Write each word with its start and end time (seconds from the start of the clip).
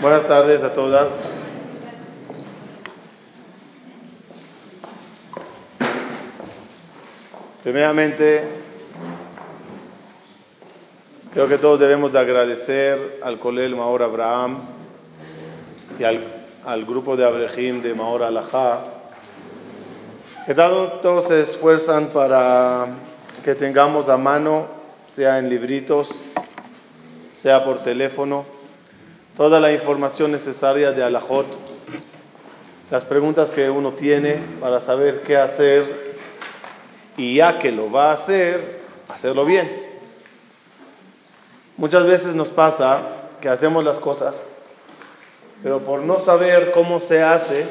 Buenas 0.00 0.28
tardes 0.28 0.62
a 0.62 0.72
todas. 0.72 1.20
Primeramente, 7.64 8.44
creo 11.34 11.48
que 11.48 11.58
todos 11.58 11.80
debemos 11.80 12.12
de 12.12 12.18
agradecer 12.20 13.20
al 13.22 13.38
Colel 13.38 13.74
Maor 13.74 14.04
Abraham 14.04 14.60
y 15.98 16.04
al, 16.04 16.84
grupo 16.86 17.16
de 17.16 17.26
Abrejim 17.26 17.82
de 17.82 17.94
Maor 17.94 18.22
Alajá, 18.22 18.84
que 20.46 20.54
todos 20.54 21.26
se 21.26 21.42
esfuerzan 21.42 22.06
para 22.06 22.86
que 23.44 23.54
tengamos 23.54 24.08
a 24.08 24.16
mano, 24.16 24.66
sea 25.08 25.38
en 25.38 25.48
libritos, 25.48 26.08
sea 27.34 27.64
por 27.64 27.82
teléfono, 27.82 28.57
toda 29.38 29.60
la 29.60 29.70
información 29.70 30.32
necesaria 30.32 30.90
de 30.90 31.04
Alajot, 31.04 31.46
las 32.90 33.04
preguntas 33.04 33.52
que 33.52 33.70
uno 33.70 33.92
tiene 33.92 34.34
para 34.60 34.80
saber 34.80 35.22
qué 35.22 35.36
hacer 35.36 36.16
y 37.16 37.36
ya 37.36 37.60
que 37.60 37.70
lo 37.70 37.88
va 37.88 38.10
a 38.10 38.14
hacer, 38.14 38.80
hacerlo 39.08 39.44
bien. 39.44 39.70
Muchas 41.76 42.04
veces 42.04 42.34
nos 42.34 42.48
pasa 42.48 43.00
que 43.40 43.48
hacemos 43.48 43.84
las 43.84 44.00
cosas, 44.00 44.56
pero 45.62 45.78
por 45.84 46.00
no 46.00 46.18
saber 46.18 46.72
cómo 46.72 46.98
se 46.98 47.22
hace, 47.22 47.64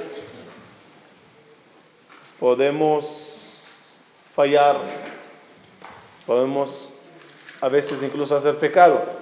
podemos 2.39 3.33
fallar, 4.33 4.77
podemos 6.25 6.93
a 7.59 7.67
veces 7.67 8.01
incluso 8.03 8.37
hacer 8.37 8.55
pecado. 8.55 9.16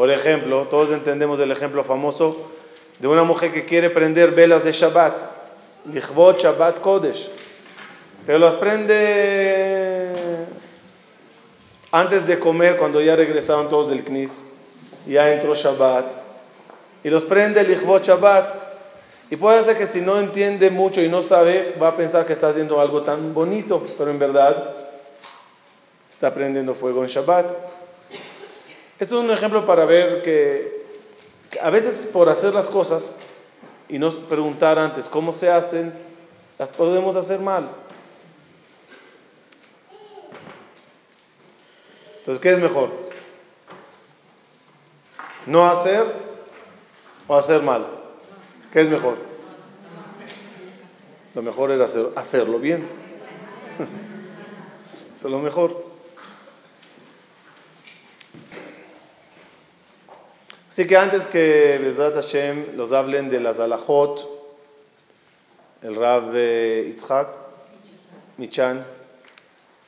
Por 0.00 0.10
ejemplo, 0.10 0.66
todos 0.70 0.92
entendemos 0.92 1.38
el 1.40 1.52
ejemplo 1.52 1.84
famoso 1.84 2.34
de 3.00 3.06
una 3.06 3.22
mujer 3.22 3.52
que 3.52 3.66
quiere 3.66 3.90
prender 3.90 4.30
velas 4.30 4.64
de 4.64 4.72
Shabbat, 4.72 5.20
Lichvot 5.92 6.40
Shabbat 6.40 6.80
Kodesh. 6.80 7.28
Pero 8.24 8.38
las 8.38 8.54
prende 8.54 10.14
antes 11.92 12.26
de 12.26 12.38
comer, 12.38 12.78
cuando 12.78 13.02
ya 13.02 13.14
regresaron 13.14 13.68
todos 13.68 13.90
del 13.90 14.02
Knis. 14.02 14.42
Ya 15.06 15.30
entró 15.34 15.54
Shabbat. 15.54 16.06
Y 17.04 17.10
los 17.10 17.24
prende 17.24 17.60
el 17.60 17.70
Ichbot 17.70 18.02
Shabbat. 18.02 18.54
Y 19.28 19.36
puede 19.36 19.62
ser 19.64 19.76
que 19.76 19.86
si 19.86 20.00
no 20.00 20.18
entiende 20.18 20.70
mucho 20.70 21.02
y 21.02 21.10
no 21.10 21.22
sabe, 21.22 21.74
va 21.78 21.88
a 21.88 21.96
pensar 21.98 22.24
que 22.24 22.32
está 22.32 22.48
haciendo 22.48 22.80
algo 22.80 23.02
tan 23.02 23.34
bonito, 23.34 23.84
pero 23.98 24.10
en 24.10 24.18
verdad 24.18 24.76
está 26.10 26.32
prendiendo 26.32 26.74
fuego 26.74 27.02
en 27.04 27.10
Shabbat. 27.10 27.79
Es 29.00 29.12
un 29.12 29.30
ejemplo 29.30 29.64
para 29.64 29.86
ver 29.86 30.22
que 30.22 30.84
a 31.60 31.70
veces 31.70 32.10
por 32.12 32.28
hacer 32.28 32.52
las 32.52 32.68
cosas 32.68 33.18
y 33.88 33.98
no 33.98 34.10
preguntar 34.12 34.78
antes 34.78 35.06
cómo 35.08 35.32
se 35.32 35.50
hacen, 35.50 35.92
las 36.58 36.68
podemos 36.68 37.16
hacer 37.16 37.40
mal. 37.40 37.70
Entonces, 42.18 42.42
¿qué 42.42 42.52
es 42.52 42.60
mejor? 42.60 42.90
¿No 45.46 45.66
hacer 45.66 46.04
o 47.26 47.34
hacer 47.34 47.62
mal? 47.62 47.86
¿Qué 48.70 48.82
es 48.82 48.90
mejor? 48.90 49.16
Lo 51.34 51.42
mejor 51.42 51.72
hacer, 51.80 52.10
hacerlo 52.16 52.58
bien. 52.58 52.86
Eso 55.16 55.26
es 55.26 55.32
lo 55.32 55.38
mejor. 55.38 55.89
Así 60.70 60.86
que 60.86 60.96
antes 60.96 61.26
que 61.26 61.80
Bezrat 61.82 62.14
Hashem 62.14 62.76
los 62.76 62.92
hablen 62.92 63.28
de 63.28 63.40
las 63.40 63.58
alajot, 63.58 64.24
el 65.82 65.96
Rab 65.96 66.30
eh, 66.32 66.94
Itzhak, 66.94 67.26
Michan, 68.36 68.86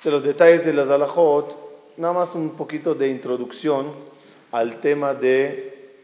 de 0.02 0.10
los 0.10 0.24
detalles 0.24 0.66
de 0.66 0.72
las 0.72 0.88
alajot, 0.88 1.56
nada 1.98 2.12
más 2.12 2.34
un 2.34 2.56
poquito 2.56 2.96
de 2.96 3.08
introducción 3.10 3.92
al 4.50 4.80
tema 4.80 5.14
de 5.14 5.94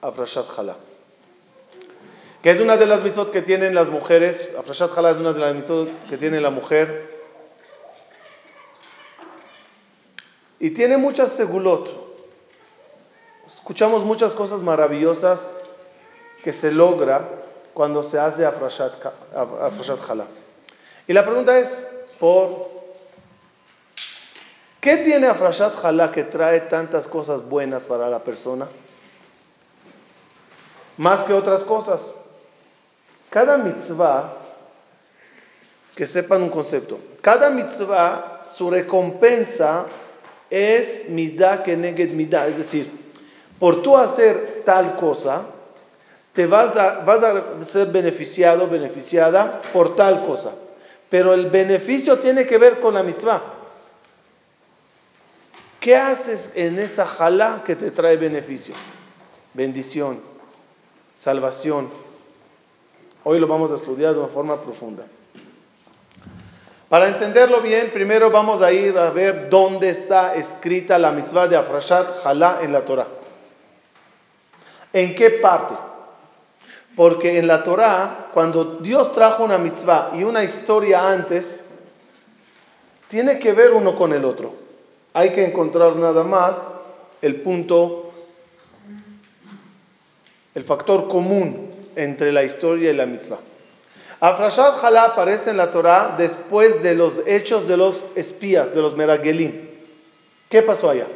Afrashat 0.00 0.46
Hala. 0.56 0.76
Que 2.44 2.50
es 2.50 2.60
una 2.60 2.76
de 2.76 2.86
las 2.86 3.02
mitzvot 3.02 3.32
que 3.32 3.42
tienen 3.42 3.74
las 3.74 3.90
mujeres. 3.90 4.54
Afrashat 4.56 4.96
Hala 4.96 5.10
es 5.10 5.16
una 5.16 5.32
de 5.32 5.40
las 5.40 5.54
mitzvot 5.56 6.08
que 6.08 6.16
tiene 6.16 6.40
la 6.40 6.50
mujer. 6.50 7.10
Y 10.60 10.70
tiene 10.70 10.96
muchas 10.96 11.32
segulot. 11.32 12.01
Escuchamos 13.62 14.04
muchas 14.04 14.34
cosas 14.34 14.60
maravillosas 14.60 15.54
que 16.42 16.52
se 16.52 16.72
logra 16.72 17.28
cuando 17.72 18.02
se 18.02 18.18
hace 18.18 18.44
Afrashat, 18.44 18.92
Hala. 20.10 20.24
Y 21.06 21.12
la 21.12 21.24
pregunta 21.24 21.56
es, 21.56 21.88
¿por 22.18 22.72
¿Qué 24.80 24.96
tiene 24.96 25.28
Afrashat 25.28 25.76
Jalá 25.76 26.10
que 26.10 26.24
trae 26.24 26.62
tantas 26.62 27.06
cosas 27.06 27.48
buenas 27.48 27.84
para 27.84 28.10
la 28.10 28.18
persona? 28.18 28.66
Más 30.96 31.22
que 31.22 31.32
otras 31.32 31.64
cosas. 31.64 32.16
Cada 33.30 33.58
mitzvah, 33.58 34.32
que 35.94 36.04
sepan 36.04 36.42
un 36.42 36.50
concepto, 36.50 36.98
cada 37.20 37.50
mitzvah, 37.50 38.42
su 38.50 38.70
recompensa 38.70 39.86
es 40.50 41.10
midah 41.10 41.62
que 41.62 41.76
neged 41.76 42.10
midah, 42.10 42.48
es 42.48 42.58
decir, 42.58 43.01
por 43.62 43.80
tú 43.80 43.96
hacer 43.96 44.62
tal 44.66 44.96
cosa, 44.96 45.42
te 46.32 46.48
vas 46.48 46.76
a, 46.76 47.04
vas 47.04 47.22
a 47.22 47.62
ser 47.62 47.92
beneficiado, 47.92 48.66
beneficiada 48.66 49.62
por 49.72 49.94
tal 49.94 50.26
cosa. 50.26 50.50
Pero 51.08 51.32
el 51.32 51.48
beneficio 51.48 52.18
tiene 52.18 52.44
que 52.44 52.58
ver 52.58 52.80
con 52.80 52.94
la 52.94 53.04
mitzvah. 53.04 53.40
¿Qué 55.78 55.94
haces 55.94 56.56
en 56.56 56.80
esa 56.80 57.06
jalá 57.06 57.62
que 57.64 57.76
te 57.76 57.92
trae 57.92 58.16
beneficio? 58.16 58.74
Bendición, 59.54 60.20
salvación. 61.16 61.88
Hoy 63.22 63.38
lo 63.38 63.46
vamos 63.46 63.70
a 63.70 63.76
estudiar 63.76 64.14
de 64.14 64.18
una 64.18 64.28
forma 64.28 64.60
profunda. 64.60 65.04
Para 66.88 67.10
entenderlo 67.10 67.60
bien, 67.60 67.92
primero 67.94 68.28
vamos 68.28 68.60
a 68.60 68.72
ir 68.72 68.98
a 68.98 69.10
ver 69.10 69.48
dónde 69.48 69.90
está 69.90 70.34
escrita 70.34 70.98
la 70.98 71.12
mitzvah 71.12 71.46
de 71.46 71.56
Afrashat 71.56 72.24
Jalá 72.24 72.58
en 72.62 72.72
la 72.72 72.84
Torah. 72.84 73.21
¿En 74.92 75.14
qué 75.14 75.30
parte? 75.30 75.74
Porque 76.94 77.38
en 77.38 77.46
la 77.46 77.62
Torah, 77.62 78.28
cuando 78.34 78.64
Dios 78.80 79.12
trajo 79.12 79.44
una 79.44 79.58
mitzvah 79.58 80.10
y 80.14 80.24
una 80.24 80.44
historia 80.44 81.08
antes, 81.08 81.70
tiene 83.08 83.38
que 83.38 83.52
ver 83.52 83.72
uno 83.72 83.96
con 83.96 84.12
el 84.12 84.24
otro. 84.24 84.54
Hay 85.14 85.30
que 85.30 85.44
encontrar 85.44 85.96
nada 85.96 86.22
más 86.22 86.60
el 87.22 87.36
punto, 87.36 88.12
el 90.54 90.64
factor 90.64 91.08
común 91.08 91.70
entre 91.96 92.32
la 92.32 92.42
historia 92.42 92.90
y 92.90 92.94
la 92.94 93.06
mitzvah. 93.06 93.38
Afrashat 94.20 94.76
Jalá 94.76 95.04
aparece 95.04 95.50
en 95.50 95.56
la 95.56 95.70
Torah 95.70 96.14
después 96.16 96.82
de 96.82 96.94
los 96.94 97.26
hechos 97.26 97.66
de 97.66 97.76
los 97.76 98.06
espías, 98.14 98.74
de 98.74 98.80
los 98.80 98.96
Meragelim. 98.96 99.68
¿Qué 100.48 100.62
pasó 100.62 100.90
allá? 100.90 101.06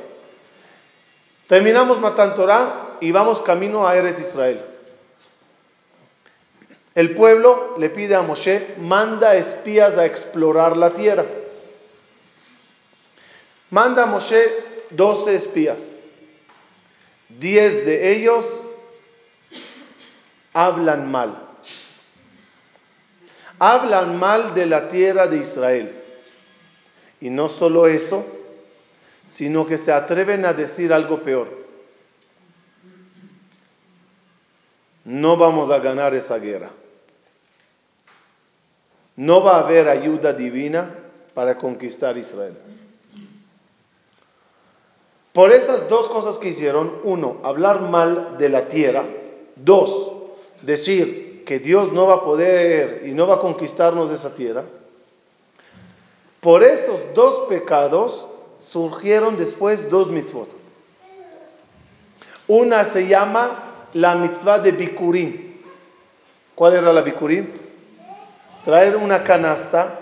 Terminamos 1.47 2.01
Matan 2.01 2.35
Torah 2.35 2.86
y 3.01 3.13
vamos 3.13 3.43
camino 3.43 3.87
a 3.87 3.97
Eretz 3.97 4.21
Israel. 4.21 4.61
El 6.95 7.15
pueblo 7.15 7.75
le 7.79 7.91
pide 7.91 8.15
a 8.15 8.23
Moshe, 8.23 8.75
manda 8.79 9.37
espías 9.37 9.99
a 9.99 10.07
explorar 10.07 10.77
la 10.77 10.95
tierra. 10.95 11.27
Manda 13.69 14.05
a 14.05 14.07
Moshe 14.07 14.43
12 14.91 15.35
espías. 15.35 15.97
Diez 17.29 17.85
de 17.85 18.13
ellos 18.13 18.71
hablan 20.55 21.11
mal. 21.11 21.37
Hablan 23.59 24.19
mal 24.19 24.55
de 24.55 24.65
la 24.65 24.89
tierra 24.89 25.27
de 25.27 25.37
Israel. 25.37 25.93
Y 27.21 27.29
no 27.29 27.51
solo 27.51 27.89
eso, 27.89 28.25
sino 29.27 29.67
que 29.67 29.77
se 29.77 29.93
atreven 29.93 30.47
a 30.47 30.55
decir 30.55 30.95
algo 30.95 31.23
peor. 31.23 31.66
No 35.07 35.37
vamos 35.37 35.71
a 35.71 35.79
ganar 35.79 36.15
esa 36.15 36.39
guerra. 36.39 36.69
No 39.15 39.43
va 39.43 39.57
a 39.57 39.61
haber 39.61 39.89
ayuda 39.89 40.33
divina 40.33 40.91
para 41.33 41.57
conquistar 41.57 42.19
Israel. 42.19 42.59
Por 45.33 45.53
esas 45.53 45.89
dos 45.89 46.09
cosas 46.09 46.39
que 46.39 46.49
hicieron, 46.49 46.93
uno, 47.05 47.37
hablar 47.45 47.83
mal 47.83 48.37
de 48.37 48.49
la 48.49 48.69
tierra, 48.69 49.05
dos, 49.55 50.13
decir 50.63 51.45
que 51.47 51.61
Dios 51.61 51.93
no 51.93 52.09
va 52.09 52.15
a 52.15 52.25
poder 52.25 53.05
y 53.07 53.13
no 53.13 53.29
va 53.29 53.37
a 53.37 53.41
conquistarnos 53.41 54.11
esa 54.11 54.35
tierra, 54.35 54.65
por 56.41 56.65
esos 56.65 57.15
dos 57.15 57.47
pecados 57.49 58.27
surgieron 58.59 59.37
después 59.37 59.89
dos 59.89 60.11
mitzvot. 60.11 60.49
Una 62.49 62.85
se 62.85 63.07
llama 63.07 63.66
la 63.97 64.15
mitzvah 64.15 64.59
de 64.59 64.73
Bikurim. 64.73 65.55
¿Cuál 66.55 66.75
era 66.75 66.93
la 66.93 67.01
Bikurim? 67.01 67.47
Traer 68.65 68.97
una 68.97 69.23
canasta 69.23 70.01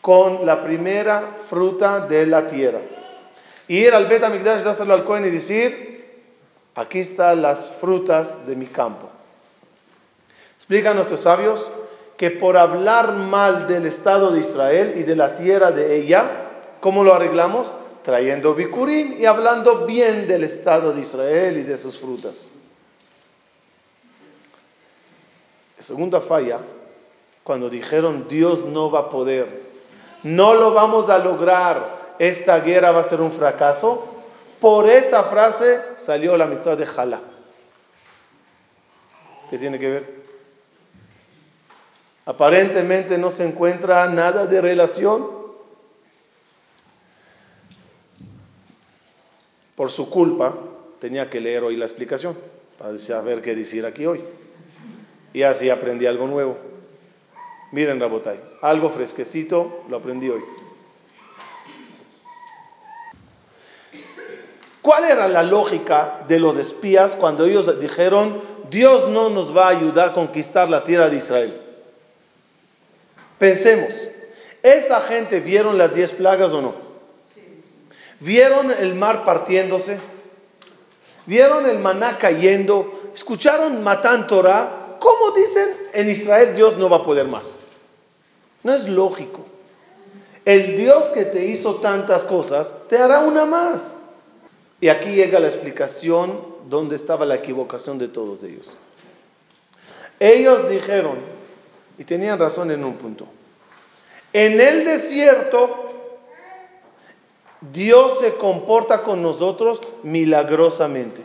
con 0.00 0.46
la 0.46 0.62
primera 0.62 1.22
fruta 1.48 2.06
de 2.06 2.26
la 2.26 2.48
tierra. 2.48 2.78
Y 3.66 3.78
ir 3.78 3.94
al 3.94 4.06
Bet 4.06 4.22
HaMikdash, 4.22 4.62
dárselo 4.62 4.94
al 4.94 5.04
Cohen 5.04 5.26
y 5.26 5.30
decir, 5.30 6.22
aquí 6.74 7.00
están 7.00 7.42
las 7.42 7.76
frutas 7.80 8.46
de 8.46 8.56
mi 8.56 8.66
campo. 8.66 9.08
Explican 10.56 10.96
nuestros 10.96 11.20
sabios 11.20 11.64
que 12.16 12.30
por 12.30 12.56
hablar 12.56 13.12
mal 13.14 13.68
del 13.68 13.86
Estado 13.86 14.32
de 14.32 14.40
Israel 14.40 14.94
y 14.96 15.02
de 15.02 15.16
la 15.16 15.36
tierra 15.36 15.70
de 15.70 15.96
ella, 15.96 16.24
¿cómo 16.80 17.04
lo 17.04 17.14
arreglamos? 17.14 17.76
Trayendo 18.02 18.54
bikurim 18.54 19.20
y 19.20 19.26
hablando 19.26 19.86
bien 19.86 20.26
del 20.26 20.44
Estado 20.44 20.92
de 20.92 21.00
Israel 21.00 21.58
y 21.58 21.62
de 21.62 21.76
sus 21.76 21.98
frutas. 21.98 22.52
Segunda 25.78 26.20
falla, 26.20 26.58
cuando 27.44 27.70
dijeron 27.70 28.26
Dios 28.28 28.64
no 28.66 28.90
va 28.90 29.00
a 29.00 29.10
poder, 29.10 29.62
no 30.22 30.54
lo 30.54 30.74
vamos 30.74 31.08
a 31.08 31.18
lograr, 31.18 32.16
esta 32.18 32.60
guerra 32.60 32.92
va 32.92 33.00
a 33.00 33.04
ser 33.04 33.20
un 33.20 33.32
fracaso, 33.32 34.06
por 34.60 34.90
esa 34.90 35.24
frase 35.24 35.80
salió 35.98 36.36
la 36.36 36.46
mitzvah 36.46 36.76
de 36.76 36.86
Jalá. 36.86 37.20
¿Qué 39.48 39.58
tiene 39.58 39.78
que 39.78 39.88
ver? 39.88 40.18
Aparentemente 42.26 43.16
no 43.16 43.30
se 43.30 43.46
encuentra 43.46 44.06
nada 44.08 44.46
de 44.46 44.60
relación. 44.60 45.26
Por 49.74 49.90
su 49.90 50.10
culpa, 50.10 50.54
tenía 51.00 51.30
que 51.30 51.40
leer 51.40 51.62
hoy 51.62 51.76
la 51.76 51.86
explicación 51.86 52.36
para 52.78 52.98
saber 52.98 53.40
qué 53.40 53.54
decir 53.54 53.86
aquí 53.86 54.04
hoy. 54.04 54.22
Y 55.32 55.42
así 55.42 55.70
aprendí 55.70 56.06
algo 56.06 56.26
nuevo. 56.26 56.56
Miren, 57.72 58.00
Rabotay, 58.00 58.40
algo 58.62 58.90
fresquecito 58.90 59.84
lo 59.88 59.98
aprendí 59.98 60.28
hoy. 60.28 60.42
¿Cuál 64.80 65.04
era 65.04 65.28
la 65.28 65.42
lógica 65.42 66.24
de 66.28 66.40
los 66.40 66.56
espías 66.56 67.14
cuando 67.14 67.44
ellos 67.44 67.78
dijeron, 67.78 68.40
Dios 68.70 69.10
no 69.10 69.28
nos 69.28 69.54
va 69.54 69.66
a 69.66 69.70
ayudar 69.70 70.10
a 70.10 70.14
conquistar 70.14 70.70
la 70.70 70.84
tierra 70.84 71.10
de 71.10 71.18
Israel? 71.18 71.60
Pensemos, 73.38 73.90
¿esa 74.62 75.00
gente 75.02 75.40
vieron 75.40 75.76
las 75.76 75.94
diez 75.94 76.12
plagas 76.12 76.52
o 76.52 76.62
no? 76.62 76.74
¿Vieron 78.20 78.70
el 78.70 78.94
mar 78.94 79.24
partiéndose? 79.24 80.00
¿Vieron 81.26 81.68
el 81.68 81.78
maná 81.78 82.16
cayendo? 82.18 83.10
¿Escucharon 83.14 83.84
Matán 83.84 84.26
Torah? 84.26 84.77
¿Cómo 85.00 85.32
dicen 85.32 85.68
en 85.92 86.08
Israel 86.08 86.54
Dios 86.54 86.76
no 86.76 86.88
va 86.88 86.98
a 86.98 87.04
poder 87.04 87.26
más? 87.26 87.60
No 88.62 88.74
es 88.74 88.88
lógico. 88.88 89.44
El 90.44 90.76
Dios 90.76 91.08
que 91.08 91.24
te 91.24 91.44
hizo 91.46 91.76
tantas 91.76 92.26
cosas 92.26 92.74
te 92.88 92.98
hará 92.98 93.20
una 93.20 93.44
más. 93.44 94.02
Y 94.80 94.88
aquí 94.88 95.12
llega 95.14 95.40
la 95.40 95.48
explicación 95.48 96.38
donde 96.68 96.96
estaba 96.96 97.24
la 97.24 97.36
equivocación 97.36 97.98
de 97.98 98.08
todos 98.08 98.44
ellos. 98.44 98.76
Ellos 100.20 100.68
dijeron, 100.68 101.18
y 101.98 102.04
tenían 102.04 102.38
razón 102.38 102.70
en 102.70 102.84
un 102.84 102.94
punto. 102.94 103.26
En 104.32 104.60
el 104.60 104.84
desierto, 104.84 105.88
Dios 107.72 108.20
se 108.20 108.34
comporta 108.34 109.02
con 109.02 109.22
nosotros 109.22 109.80
milagrosamente. 110.02 111.22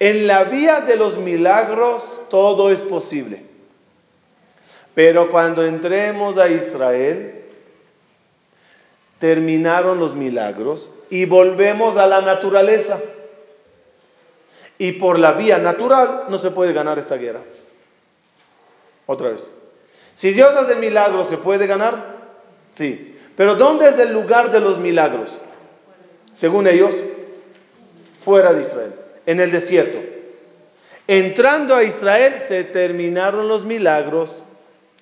En 0.00 0.26
la 0.26 0.44
vía 0.44 0.80
de 0.80 0.96
los 0.96 1.18
milagros 1.18 2.22
todo 2.30 2.70
es 2.70 2.80
posible. 2.80 3.44
Pero 4.94 5.30
cuando 5.30 5.64
entremos 5.64 6.38
a 6.38 6.48
Israel, 6.48 7.44
terminaron 9.18 10.00
los 10.00 10.14
milagros 10.14 10.94
y 11.10 11.26
volvemos 11.26 11.98
a 11.98 12.06
la 12.06 12.22
naturaleza. 12.22 12.98
Y 14.78 14.92
por 14.92 15.18
la 15.18 15.32
vía 15.32 15.58
natural 15.58 16.24
no 16.30 16.38
se 16.38 16.50
puede 16.50 16.72
ganar 16.72 16.98
esta 16.98 17.16
guerra. 17.16 17.40
Otra 19.04 19.28
vez. 19.28 19.54
Si 20.14 20.32
Dios 20.32 20.54
hace 20.56 20.76
milagros, 20.76 21.28
¿se 21.28 21.36
puede 21.36 21.66
ganar? 21.66 22.20
Sí. 22.70 23.18
Pero 23.36 23.56
¿dónde 23.56 23.88
es 23.88 23.98
el 23.98 24.12
lugar 24.12 24.50
de 24.50 24.60
los 24.60 24.78
milagros? 24.78 25.30
Según 26.34 26.66
ellos, 26.66 26.94
fuera 28.24 28.52
de 28.54 28.62
Israel, 28.62 28.94
en 29.26 29.40
el 29.40 29.50
desierto. 29.50 29.98
Entrando 31.06 31.74
a 31.74 31.82
Israel 31.82 32.40
se 32.40 32.64
terminaron 32.64 33.48
los 33.48 33.64
milagros. 33.64 34.44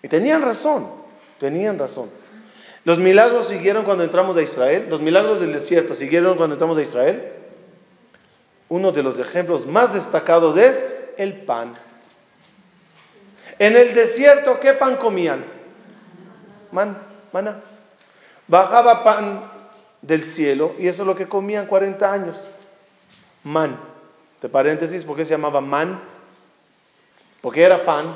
Y 0.03 0.09
tenían 0.09 0.43
razón, 0.43 0.89
tenían 1.39 1.79
razón. 1.79 2.09
Los 2.85 2.99
milagros 2.99 3.49
siguieron 3.49 3.85
cuando 3.85 4.05
entramos 4.05 4.37
a 4.37 4.43
Israel. 4.43 4.87
Los 4.89 5.03
milagros 5.03 5.41
del 5.41 5.53
desierto 5.53 5.95
siguieron 5.95 6.37
cuando 6.37 6.55
entramos 6.55 6.79
a 6.79 6.83
Israel. 6.83 7.23
Uno 8.69 8.93
de 8.93 9.03
los 9.03 9.19
ejemplos 9.19 9.67
más 9.67 9.93
destacados 9.93 10.57
es 10.57 10.83
el 11.17 11.35
pan. 11.35 11.75
En 13.59 13.77
el 13.77 13.93
desierto, 13.93 14.61
¿qué 14.61 14.73
pan 14.75 14.97
comían? 14.97 15.45
Man, 16.71 16.97
maná. 17.33 17.61
Bajaba 18.47 19.05
pan 19.05 19.51
del 20.01 20.25
cielo 20.25 20.75
y 20.79 20.89
eso 20.89 21.03
es 21.03 21.07
lo 21.07 21.17
que 21.17 21.29
comían 21.29 21.67
40 21.67 22.13
años. 22.13 22.45
Man. 23.43 23.88
De 24.43 24.49
paréntesis, 24.49 25.05
¿por 25.05 25.17
qué 25.17 25.25
se 25.25 25.33
llamaba 25.33 25.61
man? 25.61 26.01
Porque 27.41 27.63
era 27.63 27.85
pan, 27.85 28.15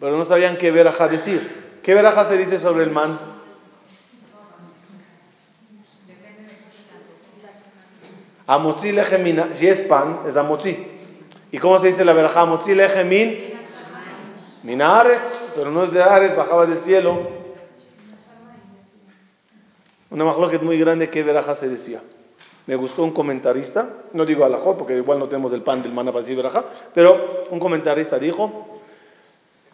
pero 0.00 0.16
no 0.16 0.24
sabían 0.24 0.56
qué 0.56 0.70
veraja 0.70 1.08
decir. 1.08 1.80
¿Qué 1.82 1.94
veraja 1.94 2.24
se 2.24 2.36
dice 2.36 2.58
sobre 2.58 2.84
el 2.84 2.90
man? 2.90 3.18
Amotzi 8.46 8.92
lejemina, 8.92 9.48
si 9.54 9.66
es 9.66 9.82
pan, 9.82 10.20
es 10.28 10.36
amotzi. 10.36 10.86
¿Y 11.50 11.58
cómo 11.58 11.78
se 11.78 11.88
dice 11.88 12.04
la 12.04 12.12
veraja? 12.12 12.42
Amotzi 12.42 12.74
lejemin 12.74 13.56
Minares, 14.62 15.20
pero 15.54 15.70
no 15.70 15.84
es 15.84 15.92
de 15.92 16.02
Ares, 16.02 16.36
bajaba 16.36 16.66
del 16.66 16.78
cielo. 16.78 17.20
Una 20.10 20.24
majloquet 20.24 20.62
muy 20.62 20.78
grande 20.78 21.08
que 21.08 21.22
veraja 21.22 21.54
se 21.54 21.68
decía. 21.68 22.00
Me 22.66 22.74
gustó 22.74 23.04
un 23.04 23.12
comentarista, 23.12 23.88
no 24.12 24.24
digo 24.24 24.44
alajot 24.44 24.76
porque 24.76 24.96
igual 24.96 25.18
no 25.18 25.28
tenemos 25.28 25.52
el 25.52 25.62
pan 25.62 25.82
del 25.82 25.92
man 25.92 26.06
para 26.06 26.18
decir 26.18 26.36
veraja, 26.36 26.64
pero 26.92 27.44
un 27.50 27.60
comentarista 27.60 28.18
dijo, 28.18 28.80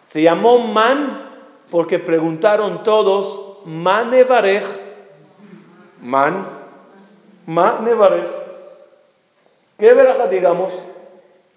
se 0.04 0.20
llamó 0.20 0.58
man 0.58 1.30
porque 1.70 1.99
preguntaron 1.99 2.82
todos, 2.82 3.64
man 3.64 4.11
nevarej, 4.11 4.64
man, 6.02 6.46
man 7.46 7.84
nevarej. 7.84 8.25
¿Qué 9.78 9.94
veraja 9.94 10.26
digamos? 10.26 10.72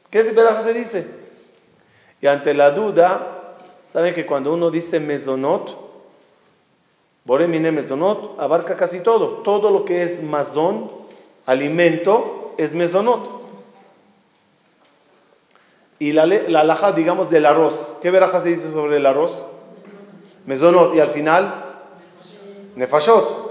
¿Qué 0.09 0.21
veraja 0.23 0.63
se 0.63 0.73
dice? 0.73 1.05
Y 2.21 2.27
ante 2.27 2.53
la 2.53 2.71
duda, 2.71 3.57
saben 3.91 4.13
que 4.13 4.25
cuando 4.25 4.53
uno 4.53 4.71
dice 4.71 5.01
mesonot, 5.01 5.85
Boremine 7.25 7.71
mesonot, 7.71 8.39
abarca 8.39 8.77
casi 8.77 9.01
todo. 9.01 9.41
Todo 9.43 9.71
lo 9.71 9.83
que 9.83 10.03
es 10.03 10.23
mazón, 10.23 10.89
alimento, 11.45 12.53
es 12.57 12.73
mesonot. 12.73 13.35
Y 15.99 16.11
la, 16.11 16.25
la 16.25 16.91
digamos, 16.91 17.29
del 17.29 17.45
arroz. 17.45 17.95
¿Qué 18.01 18.11
veraja 18.11 18.41
se 18.41 18.49
dice 18.49 18.71
sobre 18.71 18.97
el 18.97 19.05
arroz? 19.05 19.45
Mesonot. 20.45 20.95
Y 20.95 20.99
al 20.99 21.09
final, 21.09 21.63
nefashot. 22.75 23.45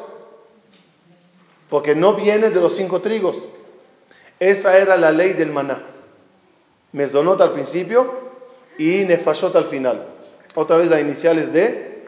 Porque 1.71 1.95
no 1.95 2.15
viene 2.15 2.51
de 2.51 2.61
los 2.61 2.77
cinco 2.77 3.01
trigos. 3.01 3.37
Esa 4.39 4.77
era 4.79 4.97
la 4.97 5.11
ley 5.11 5.33
del 5.33 5.51
maná. 5.51 5.83
Mesonot 6.93 7.41
al 7.41 7.53
principio, 7.53 8.13
y 8.79 9.05
nefashot 9.05 9.57
al 9.57 9.65
final. 9.65 10.07
Otra 10.55 10.77
vez 10.77 10.91
la 10.91 11.01
inicial 11.01 11.39
es 11.39 11.53
de 11.53 12.07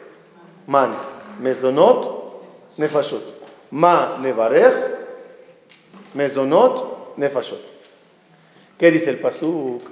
man. 0.67 0.97
Mezonot, 1.41 2.43
nefashot. 2.77 3.23
Ma 3.71 4.19
nevarej, 4.21 4.73
mezonot, 6.17 7.17
nefashot. 7.17 7.61
¿Qué 8.79 8.91
dice 8.91 9.11
el 9.11 9.19
pasuk? 9.19 9.83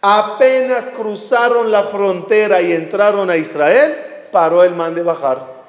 Apenas 0.00 0.92
cruzaron 0.96 1.70
la 1.70 1.84
frontera 1.84 2.62
y 2.62 2.72
entraron 2.72 3.28
a 3.28 3.36
Israel, 3.36 3.94
paró 4.32 4.62
el 4.64 4.74
man 4.74 4.94
de 4.94 5.02
bajar. 5.02 5.60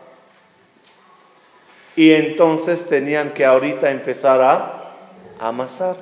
Y 1.95 2.11
entonces 2.13 2.87
tenían 2.87 3.31
que 3.31 3.45
ahorita 3.45 3.91
empezar 3.91 4.41
a 4.41 4.93
amasar. 5.39 5.97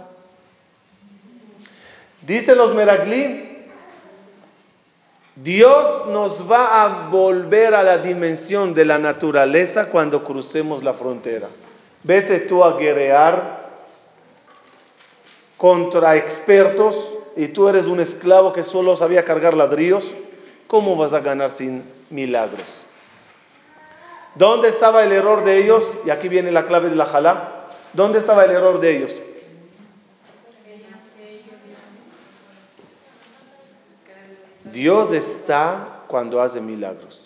Dicen 2.21 2.57
los 2.57 2.75
Meraglim, 2.75 3.49
Dios 5.35 6.07
nos 6.09 6.51
va 6.51 6.83
a 6.83 7.09
volver 7.09 7.73
a 7.73 7.81
la 7.81 7.97
dimensión 7.97 8.75
de 8.75 8.85
la 8.85 8.99
naturaleza 8.99 9.89
cuando 9.89 10.23
crucemos 10.23 10.83
la 10.83 10.93
frontera. 10.93 11.47
Vete 12.03 12.39
tú 12.41 12.63
a 12.63 12.77
guerrear 12.77 13.59
contra 15.57 16.15
expertos 16.15 17.13
y 17.35 17.49
tú 17.49 17.67
eres 17.67 17.85
un 17.85 17.99
esclavo 17.99 18.53
que 18.53 18.63
solo 18.63 18.95
sabía 18.95 19.25
cargar 19.25 19.53
ladrillos, 19.53 20.11
¿cómo 20.67 20.95
vas 20.95 21.13
a 21.13 21.19
ganar 21.19 21.51
sin 21.51 21.83
milagros? 22.09 22.67
¿Dónde 24.35 24.69
estaba 24.69 25.03
el 25.03 25.11
error 25.11 25.43
de 25.43 25.57
ellos? 25.57 25.83
Y 26.05 26.09
aquí 26.09 26.29
viene 26.29 26.51
la 26.51 26.65
clave 26.65 26.89
de 26.89 26.95
la 26.95 27.05
jalá. 27.05 27.65
¿Dónde 27.93 28.19
estaba 28.19 28.45
el 28.45 28.51
error 28.51 28.79
de 28.79 28.97
ellos? 28.97 29.15
Dios 34.71 35.11
está 35.11 36.03
cuando 36.07 36.41
hace 36.41 36.61
milagros. 36.61 37.21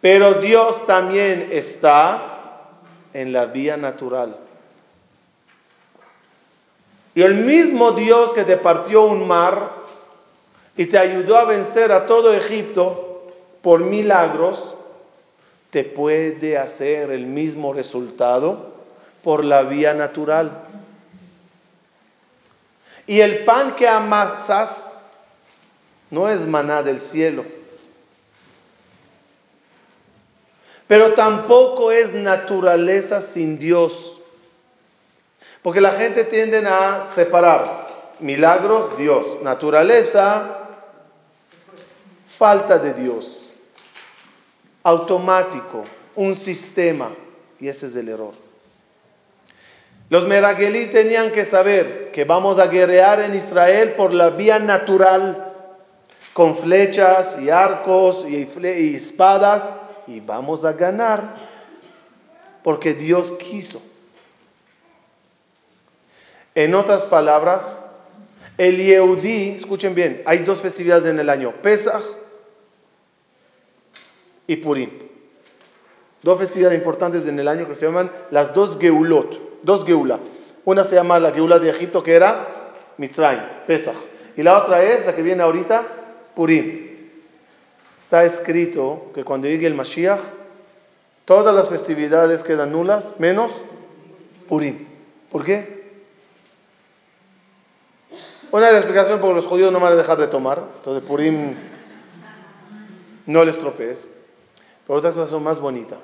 Pero 0.00 0.34
Dios 0.34 0.86
también 0.86 1.48
está 1.52 2.31
en 3.12 3.32
la 3.32 3.46
vía 3.46 3.76
natural. 3.76 4.36
Y 7.14 7.22
el 7.22 7.34
mismo 7.34 7.92
Dios 7.92 8.32
que 8.32 8.44
te 8.44 8.56
partió 8.56 9.04
un 9.04 9.26
mar 9.26 9.70
y 10.76 10.86
te 10.86 10.98
ayudó 10.98 11.36
a 11.36 11.44
vencer 11.44 11.92
a 11.92 12.06
todo 12.06 12.32
Egipto 12.32 13.26
por 13.60 13.80
milagros, 13.80 14.74
te 15.70 15.84
puede 15.84 16.58
hacer 16.58 17.10
el 17.10 17.26
mismo 17.26 17.72
resultado 17.72 18.72
por 19.22 19.44
la 19.44 19.62
vía 19.62 19.94
natural. 19.94 20.52
Y 23.06 23.20
el 23.20 23.44
pan 23.44 23.76
que 23.76 23.88
amasas 23.88 24.92
no 26.10 26.28
es 26.28 26.40
maná 26.40 26.82
del 26.82 27.00
cielo, 27.00 27.44
pero 30.92 31.14
tampoco 31.14 31.90
es 31.90 32.12
naturaleza 32.12 33.22
sin 33.22 33.58
Dios. 33.58 34.20
Porque 35.62 35.80
la 35.80 35.92
gente 35.92 36.24
tiende 36.24 36.58
a 36.68 37.06
separar 37.06 37.88
milagros, 38.20 38.98
Dios, 38.98 39.40
naturaleza, 39.42 40.68
falta 42.36 42.76
de 42.76 42.92
Dios, 42.92 43.48
automático, 44.82 45.86
un 46.14 46.36
sistema, 46.36 47.08
y 47.58 47.68
ese 47.68 47.86
es 47.86 47.96
el 47.96 48.10
error. 48.10 48.34
Los 50.10 50.28
meragelí 50.28 50.88
tenían 50.88 51.30
que 51.30 51.46
saber 51.46 52.10
que 52.12 52.24
vamos 52.24 52.58
a 52.58 52.66
guerrear 52.66 53.22
en 53.22 53.34
Israel 53.34 53.94
por 53.96 54.12
la 54.12 54.28
vía 54.28 54.58
natural, 54.58 55.54
con 56.34 56.54
flechas 56.54 57.38
y 57.40 57.48
arcos 57.48 58.26
y, 58.28 58.46
y 58.62 58.94
espadas, 58.94 59.62
y 60.06 60.20
vamos 60.20 60.64
a 60.64 60.72
ganar 60.72 61.36
porque 62.62 62.94
Dios 62.94 63.32
quiso. 63.32 63.82
En 66.54 66.74
otras 66.74 67.04
palabras, 67.04 67.84
el 68.58 68.76
Yehudí, 68.76 69.56
escuchen 69.56 69.94
bien, 69.94 70.22
hay 70.26 70.38
dos 70.38 70.60
festividades 70.60 71.06
en 71.06 71.18
el 71.18 71.30
año, 71.30 71.52
Pesach 71.62 72.02
y 74.46 74.56
Purim. 74.56 74.90
Dos 76.22 76.38
festividades 76.38 76.78
importantes 76.78 77.26
en 77.26 77.38
el 77.38 77.48
año 77.48 77.66
que 77.66 77.74
se 77.74 77.86
llaman 77.86 78.10
las 78.30 78.54
dos 78.54 78.78
Geulot, 78.78 79.62
dos 79.62 79.84
Geula. 79.84 80.20
Una 80.64 80.84
se 80.84 80.94
llama 80.94 81.18
la 81.18 81.32
Geula 81.32 81.58
de 81.58 81.70
Egipto 81.70 82.02
que 82.02 82.14
era 82.14 82.46
Mitzrayim, 82.98 83.42
Pesach. 83.66 83.96
Y 84.36 84.42
la 84.42 84.62
otra 84.62 84.84
es 84.84 85.06
la 85.06 85.16
que 85.16 85.22
viene 85.22 85.42
ahorita, 85.42 85.82
Purim. 86.36 86.91
Está 88.12 88.26
escrito 88.26 89.10
que 89.14 89.24
cuando 89.24 89.48
llegue 89.48 89.66
el 89.66 89.72
Mashiach, 89.72 90.20
todas 91.24 91.54
las 91.54 91.70
festividades 91.70 92.42
quedan 92.42 92.70
nulas, 92.70 93.18
menos 93.18 93.50
Purim. 94.50 94.86
¿Por 95.30 95.46
qué? 95.46 95.94
Una 98.50 98.66
de 98.66 98.72
las 98.74 98.82
explicaciones 98.82 99.18
porque 99.18 99.36
los 99.36 99.46
judíos 99.46 99.72
no 99.72 99.80
van 99.80 99.94
a 99.94 99.96
dejar 99.96 100.18
de 100.18 100.26
tomar, 100.26 100.62
entonces 100.76 101.02
Purim 101.08 101.56
no 103.24 103.44
les 103.46 103.58
tropees. 103.58 104.06
Pero 104.86 104.98
otra 104.98 105.08
explicación 105.08 105.42
más 105.42 105.58
bonita. 105.58 105.96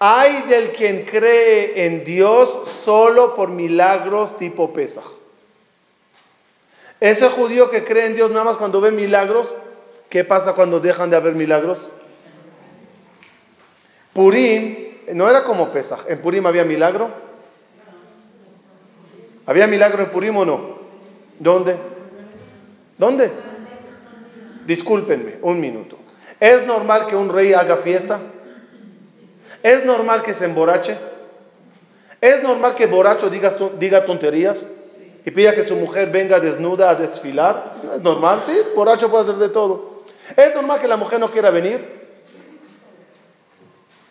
Hay 0.00 0.42
del 0.42 0.72
quien 0.72 1.06
cree 1.06 1.86
en 1.86 2.04
Dios 2.04 2.68
solo 2.84 3.34
por 3.34 3.48
milagros 3.48 4.36
tipo 4.36 4.74
pesa. 4.74 5.04
Ese 7.00 7.30
judío 7.30 7.70
que 7.70 7.82
cree 7.82 8.04
en 8.04 8.14
Dios 8.14 8.30
nada 8.30 8.44
más 8.44 8.56
cuando 8.58 8.82
ve 8.82 8.90
milagros, 8.90 9.54
¿qué 10.08 10.24
pasa 10.24 10.54
cuando 10.54 10.80
dejan 10.80 11.10
de 11.10 11.16
haber 11.16 11.34
milagros? 11.34 11.88
Purim 14.12 14.88
no 15.14 15.28
era 15.28 15.44
como 15.44 15.70
Pesach. 15.70 16.00
¿En 16.08 16.20
Purim 16.20 16.46
había 16.46 16.64
milagro? 16.64 17.08
¿Había 19.46 19.66
milagro 19.66 20.02
en 20.02 20.10
Purim 20.10 20.36
o 20.36 20.44
no? 20.44 20.60
¿Dónde? 21.38 21.76
¿Dónde? 22.98 23.30
Discúlpenme, 24.66 25.36
un 25.42 25.60
minuto. 25.60 25.96
¿Es 26.40 26.66
normal 26.66 27.06
que 27.06 27.16
un 27.16 27.30
rey 27.30 27.52
haga 27.52 27.76
fiesta? 27.76 28.18
¿Es 29.62 29.84
normal 29.84 30.22
que 30.22 30.34
se 30.34 30.44
emborrache? 30.44 30.96
¿Es 32.20 32.42
normal 32.42 32.74
que 32.74 32.86
borracho 32.86 33.30
diga, 33.30 33.54
diga 33.78 34.04
tonterías 34.04 34.66
y 35.24 35.30
pida 35.30 35.54
que 35.54 35.62
su 35.62 35.76
mujer 35.76 36.10
venga 36.10 36.40
desnuda 36.40 36.90
a 36.90 36.94
desfilar? 36.96 37.74
¿Es 37.96 38.02
normal? 38.02 38.42
Sí, 38.44 38.56
borracho 38.74 39.10
puede 39.10 39.24
hacer 39.24 39.36
de 39.36 39.48
todo. 39.48 39.97
¿Es 40.36 40.54
normal 40.54 40.80
que 40.80 40.88
la 40.88 40.96
mujer 40.96 41.20
no 41.20 41.30
quiera 41.30 41.50
venir? 41.50 41.98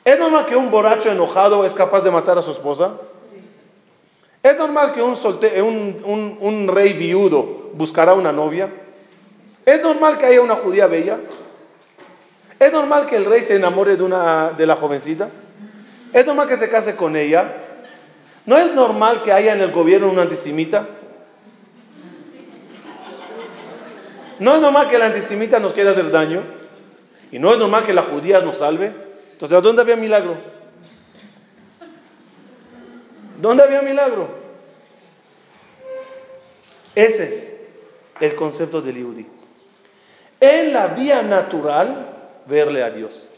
¿Es 0.04 0.20
normal 0.20 0.46
que 0.46 0.56
un 0.56 0.72
borracho 0.72 1.12
enojado 1.12 1.66
es 1.66 1.74
capaz 1.74 2.02
de 2.02 2.12
matar 2.12 2.38
a 2.38 2.42
su 2.42 2.52
esposa? 2.52 2.92
¿Es 4.42 4.58
normal 4.58 4.94
que 4.94 5.02
un, 5.02 5.18
un, 6.06 6.38
un, 6.40 6.68
rey 6.70 6.94
viudo 6.94 7.72
buscará 7.74 8.14
una 8.14 8.32
novia? 8.32 8.70
¿Es 9.66 9.82
normal 9.84 10.18
que 10.18 10.26
haya 10.26 10.42
una 10.42 10.56
judía 10.56 10.88
bella? 10.88 11.18
¿Es 12.58 12.72
normal 12.72 13.06
que 13.08 13.18
el 13.18 13.26
rey 13.26 13.42
se 13.42 13.58
enamore 13.58 13.98
de, 13.98 14.04
una, 14.04 14.52
de 14.52 14.66
la 14.66 14.78
jovencita? 14.78 15.30
¿Es 16.14 16.26
normal 16.26 16.48
que 16.48 16.56
se 16.56 16.70
case 16.70 16.96
con 16.96 17.18
ella? 17.18 17.54
¿No 18.46 18.58
es 18.58 18.74
normal 18.74 19.24
que 19.24 19.34
haya 19.34 19.54
en 19.54 19.62
el 19.62 19.72
gobierno 19.72 20.10
un 20.10 20.20
antisemita? 20.20 20.88
¿No 24.40 24.56
es 24.56 24.62
normal 24.62 24.90
que 24.90 24.96
el 24.96 25.02
antisemita 25.02 25.60
nos 25.60 25.74
quiera 25.74 25.92
hacer 25.92 26.12
daño? 26.12 26.44
¿Y 27.32 27.40
no 27.40 27.52
es 27.52 27.58
normal 27.58 27.84
que 27.84 27.94
la 27.94 28.04
judía 28.04 28.40
nos 28.42 28.60
salve? 28.60 28.92
Entonces, 29.34 29.62
¿dónde 29.62 29.82
había 29.82 29.96
milagro? 29.96 30.36
¿Dónde 33.42 33.64
había 33.64 33.82
milagro? 33.82 34.28
Ese 36.96 37.24
es 37.24 37.68
el 38.20 38.36
concepto 38.36 38.82
del 38.82 38.96
Yehudi. 38.96 39.28
En 40.40 40.74
la 40.74 40.88
vía 40.88 41.22
natural, 41.22 42.08
verle 42.46 42.84
a 42.84 42.92
Dios. 42.92 43.32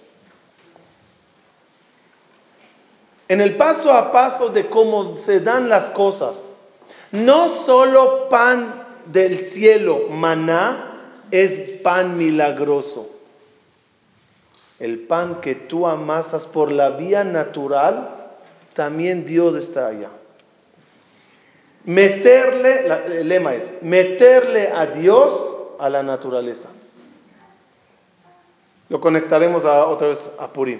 En 3.27 3.41
el 3.41 3.55
paso 3.55 3.93
a 3.93 4.11
paso 4.11 4.49
de 4.49 4.67
cómo 4.67 5.17
se 5.17 5.39
dan 5.39 5.69
las 5.69 5.89
cosas, 5.89 6.45
no 7.11 7.63
solo 7.65 8.27
pan 8.29 8.87
del 9.05 9.39
cielo, 9.39 10.07
maná, 10.09 10.88
es 11.31 11.79
pan 11.83 12.17
milagroso. 12.17 13.09
El 14.79 14.99
pan 14.99 15.41
que 15.41 15.55
tú 15.55 15.87
amasas 15.87 16.47
por 16.47 16.71
la 16.71 16.91
vía 16.91 17.23
natural, 17.23 18.15
también 18.73 19.25
Dios 19.25 19.55
está 19.55 19.87
allá. 19.87 20.09
Meterle, 21.83 22.87
el 23.19 23.27
lema 23.27 23.55
es, 23.55 23.81
meterle 23.81 24.69
a 24.69 24.85
Dios 24.87 25.33
a 25.79 25.89
la 25.89 26.03
naturaleza. 26.03 26.69
Lo 28.89 28.99
conectaremos 29.01 29.65
a, 29.65 29.85
otra 29.85 30.07
vez 30.07 30.29
a 30.39 30.51
Purim. 30.51 30.79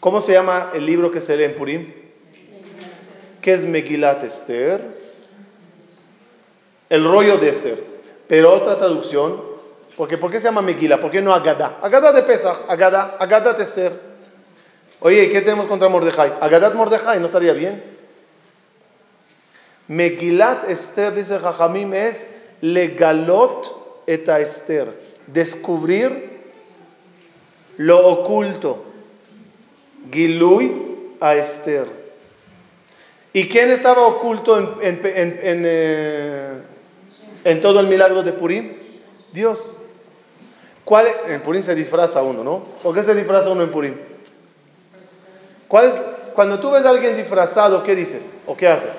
¿Cómo 0.00 0.20
se 0.20 0.32
llama 0.32 0.70
el 0.74 0.84
libro 0.84 1.12
que 1.12 1.20
se 1.20 1.36
lee 1.36 1.44
en 1.44 1.56
Purim? 1.56 1.92
¿Qué 3.40 3.52
es 3.52 3.66
Megilat 3.66 4.24
Esther? 4.24 4.82
El 6.88 7.04
rollo 7.04 7.36
de 7.36 7.48
Esther. 7.48 7.93
Pero 8.28 8.52
otra 8.52 8.76
traducción, 8.76 9.40
porque 9.96 10.18
¿por 10.18 10.30
qué 10.30 10.38
se 10.38 10.44
llama 10.44 10.62
Megillah? 10.62 11.00
¿Por 11.00 11.10
qué 11.10 11.20
no 11.20 11.32
Agadá? 11.32 11.78
Agadá 11.82 12.12
de 12.12 12.22
Pesach, 12.22 12.56
Agadá, 12.68 13.16
Agadá 13.18 13.52
de 13.52 13.64
Esther. 13.64 14.14
Oye, 15.00 15.30
¿qué 15.30 15.42
tenemos 15.42 15.66
contra 15.66 15.88
Mordejai? 15.88 16.32
Agadat 16.40 16.74
Mordejai, 16.74 17.20
¿no 17.20 17.26
estaría 17.26 17.52
bien? 17.52 17.82
Megilat 19.86 20.70
Esther, 20.70 21.14
dice 21.14 21.38
Jajamim, 21.38 21.92
es 21.92 22.26
legalot 22.62 24.02
eta 24.06 24.40
Esther. 24.40 24.88
Descubrir 25.26 26.40
lo 27.76 28.06
oculto. 28.08 28.84
Gilui 30.10 30.72
a 31.20 31.34
Esther. 31.34 31.86
¿Y 33.34 33.48
quién 33.48 33.70
estaba 33.70 34.06
oculto 34.06 34.80
en, 34.80 35.00
eh, 35.02 36.52
en, 37.44 37.60
todo 37.60 37.80
el 37.80 37.86
milagro 37.86 38.22
de 38.22 38.32
Purim? 38.32 38.72
Dios. 39.32 39.76
¿Cuál, 40.84 41.06
en 41.28 41.40
Purim 41.42 41.62
se 41.62 41.74
disfraza 41.74 42.22
uno, 42.22 42.42
¿no? 42.44 42.64
¿Por 42.82 42.94
qué 42.94 43.02
se 43.02 43.14
disfraza 43.14 43.50
uno 43.50 43.62
en 43.62 43.70
Purim? 43.70 43.94
¿Cuál 45.68 45.86
es, 45.86 45.94
cuando 46.34 46.60
tú 46.60 46.70
ves 46.70 46.84
a 46.84 46.90
alguien 46.90 47.16
disfrazado, 47.16 47.82
¿qué 47.82 47.94
dices? 47.94 48.38
¿O 48.46 48.56
qué 48.56 48.68
haces? 48.68 48.94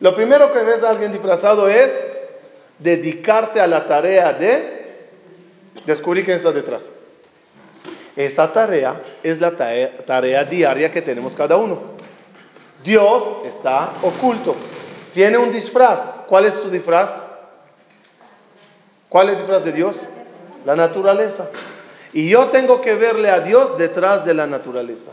Lo 0.00 0.14
primero 0.14 0.52
que 0.52 0.60
ves 0.60 0.82
a 0.82 0.90
alguien 0.90 1.12
disfrazado 1.12 1.68
es 1.68 2.12
dedicarte 2.78 3.60
a 3.60 3.66
la 3.66 3.86
tarea 3.86 4.32
de 4.34 4.76
descubrir 5.86 6.24
quién 6.24 6.36
está 6.36 6.52
detrás. 6.52 6.90
Esa 8.14 8.52
tarea 8.52 9.00
es 9.22 9.40
la 9.40 9.56
tarea, 9.56 10.44
diaria 10.44 10.90
que 10.90 11.02
tenemos 11.02 11.34
cada 11.34 11.56
uno. 11.56 11.96
Dios 12.82 13.22
está 13.46 13.94
oculto. 14.02 14.54
Tiene 15.16 15.38
un 15.38 15.50
disfraz. 15.50 16.26
¿Cuál 16.28 16.44
es 16.44 16.52
su 16.52 16.68
disfraz? 16.68 17.22
¿Cuál 19.08 19.30
es 19.30 19.32
el 19.32 19.38
disfraz 19.38 19.64
de 19.64 19.72
Dios? 19.72 20.02
La 20.66 20.76
naturaleza. 20.76 21.48
Y 22.12 22.28
yo 22.28 22.48
tengo 22.48 22.82
que 22.82 22.96
verle 22.96 23.30
a 23.30 23.40
Dios 23.40 23.78
detrás 23.78 24.26
de 24.26 24.34
la 24.34 24.46
naturaleza. 24.46 25.12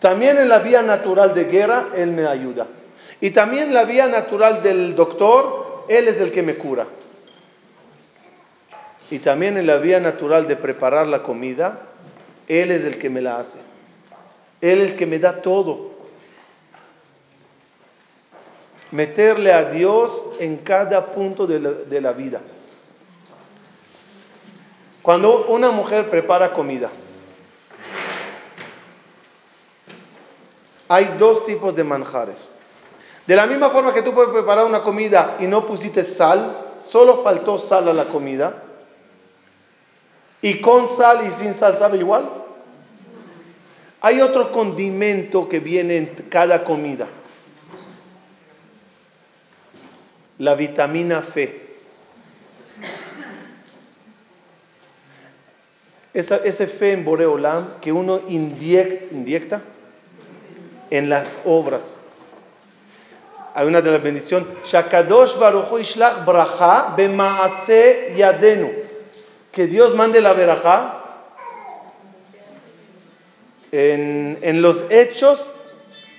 También 0.00 0.38
en 0.38 0.48
la 0.48 0.60
vía 0.60 0.80
natural 0.80 1.34
de 1.34 1.44
guerra, 1.44 1.88
Él 1.94 2.12
me 2.12 2.26
ayuda. 2.26 2.66
Y 3.20 3.32
también 3.32 3.74
la 3.74 3.84
vía 3.84 4.06
natural 4.06 4.62
del 4.62 4.96
doctor, 4.96 5.84
Él 5.90 6.08
es 6.08 6.22
el 6.22 6.32
que 6.32 6.42
me 6.42 6.54
cura. 6.54 6.86
Y 9.10 9.18
también 9.18 9.58
en 9.58 9.66
la 9.66 9.76
vía 9.76 10.00
natural 10.00 10.48
de 10.48 10.56
preparar 10.56 11.06
la 11.06 11.22
comida, 11.22 11.80
Él 12.48 12.70
es 12.70 12.86
el 12.86 12.96
que 12.96 13.10
me 13.10 13.20
la 13.20 13.40
hace. 13.40 13.58
Él 14.62 14.80
es 14.80 14.92
el 14.92 14.96
que 14.96 15.04
me 15.04 15.18
da 15.18 15.42
todo. 15.42 15.91
Meterle 18.92 19.52
a 19.52 19.70
Dios 19.70 20.32
en 20.38 20.58
cada 20.58 21.06
punto 21.06 21.46
de 21.46 22.00
la, 22.00 22.12
vida. 22.12 22.40
Cuando 25.02 25.46
una 25.46 25.70
mujer 25.70 26.08
prepara 26.10 26.52
comida, 26.52 26.90
hay 30.88 31.16
dos 31.18 31.46
tipos 31.46 31.74
de 31.74 31.84
manjares. 31.84 32.58
De 33.26 33.34
la 33.34 33.46
misma 33.46 33.70
forma 33.70 33.94
que 33.94 34.02
tú 34.02 34.12
puedes 34.12 34.30
preparar 34.30 34.66
una 34.66 34.82
comida 34.82 35.36
y 35.40 35.46
no 35.46 35.66
pusiste 35.66 36.04
sal, 36.04 36.54
solo 36.82 37.22
faltó 37.22 37.58
sal 37.58 37.88
a 37.88 37.94
la 37.94 38.04
comida, 38.04 38.62
y 40.42 40.60
con 40.60 40.88
sal 40.88 41.26
y 41.26 41.32
sin 41.32 41.54
sal 41.54 41.78
sabe 41.78 41.98
igual. 41.98 42.28
Hay 44.02 44.20
otro 44.20 44.52
condimento 44.52 45.48
que 45.48 45.60
viene 45.60 45.96
en 45.96 46.06
cada 46.28 46.64
comida. 46.64 47.06
La 50.42 50.56
vitamina 50.56 51.20
F. 51.20 51.60
ese 56.12 56.66
fe 56.66 56.94
en 56.94 57.04
Boreolam 57.04 57.78
que 57.80 57.92
uno 57.92 58.20
inyecta 58.26 59.62
en 60.90 61.08
las 61.08 61.42
obras. 61.46 62.02
Hay 63.54 63.68
una 63.68 63.80
de 63.82 63.92
las 63.92 64.02
bendiciones. 64.02 64.48
Shakadosh 64.66 65.38
Baruchu 65.38 65.78
Ishlach 65.78 66.24
Bracha 66.26 66.94
Bemaase 66.96 68.12
Yadenu. 68.16 68.68
Que 69.52 69.68
Dios 69.68 69.94
mande 69.94 70.20
la 70.20 70.32
verajá 70.32 71.04
en, 73.70 74.40
en, 74.42 74.60
los 74.60 74.82
hechos 74.90 75.54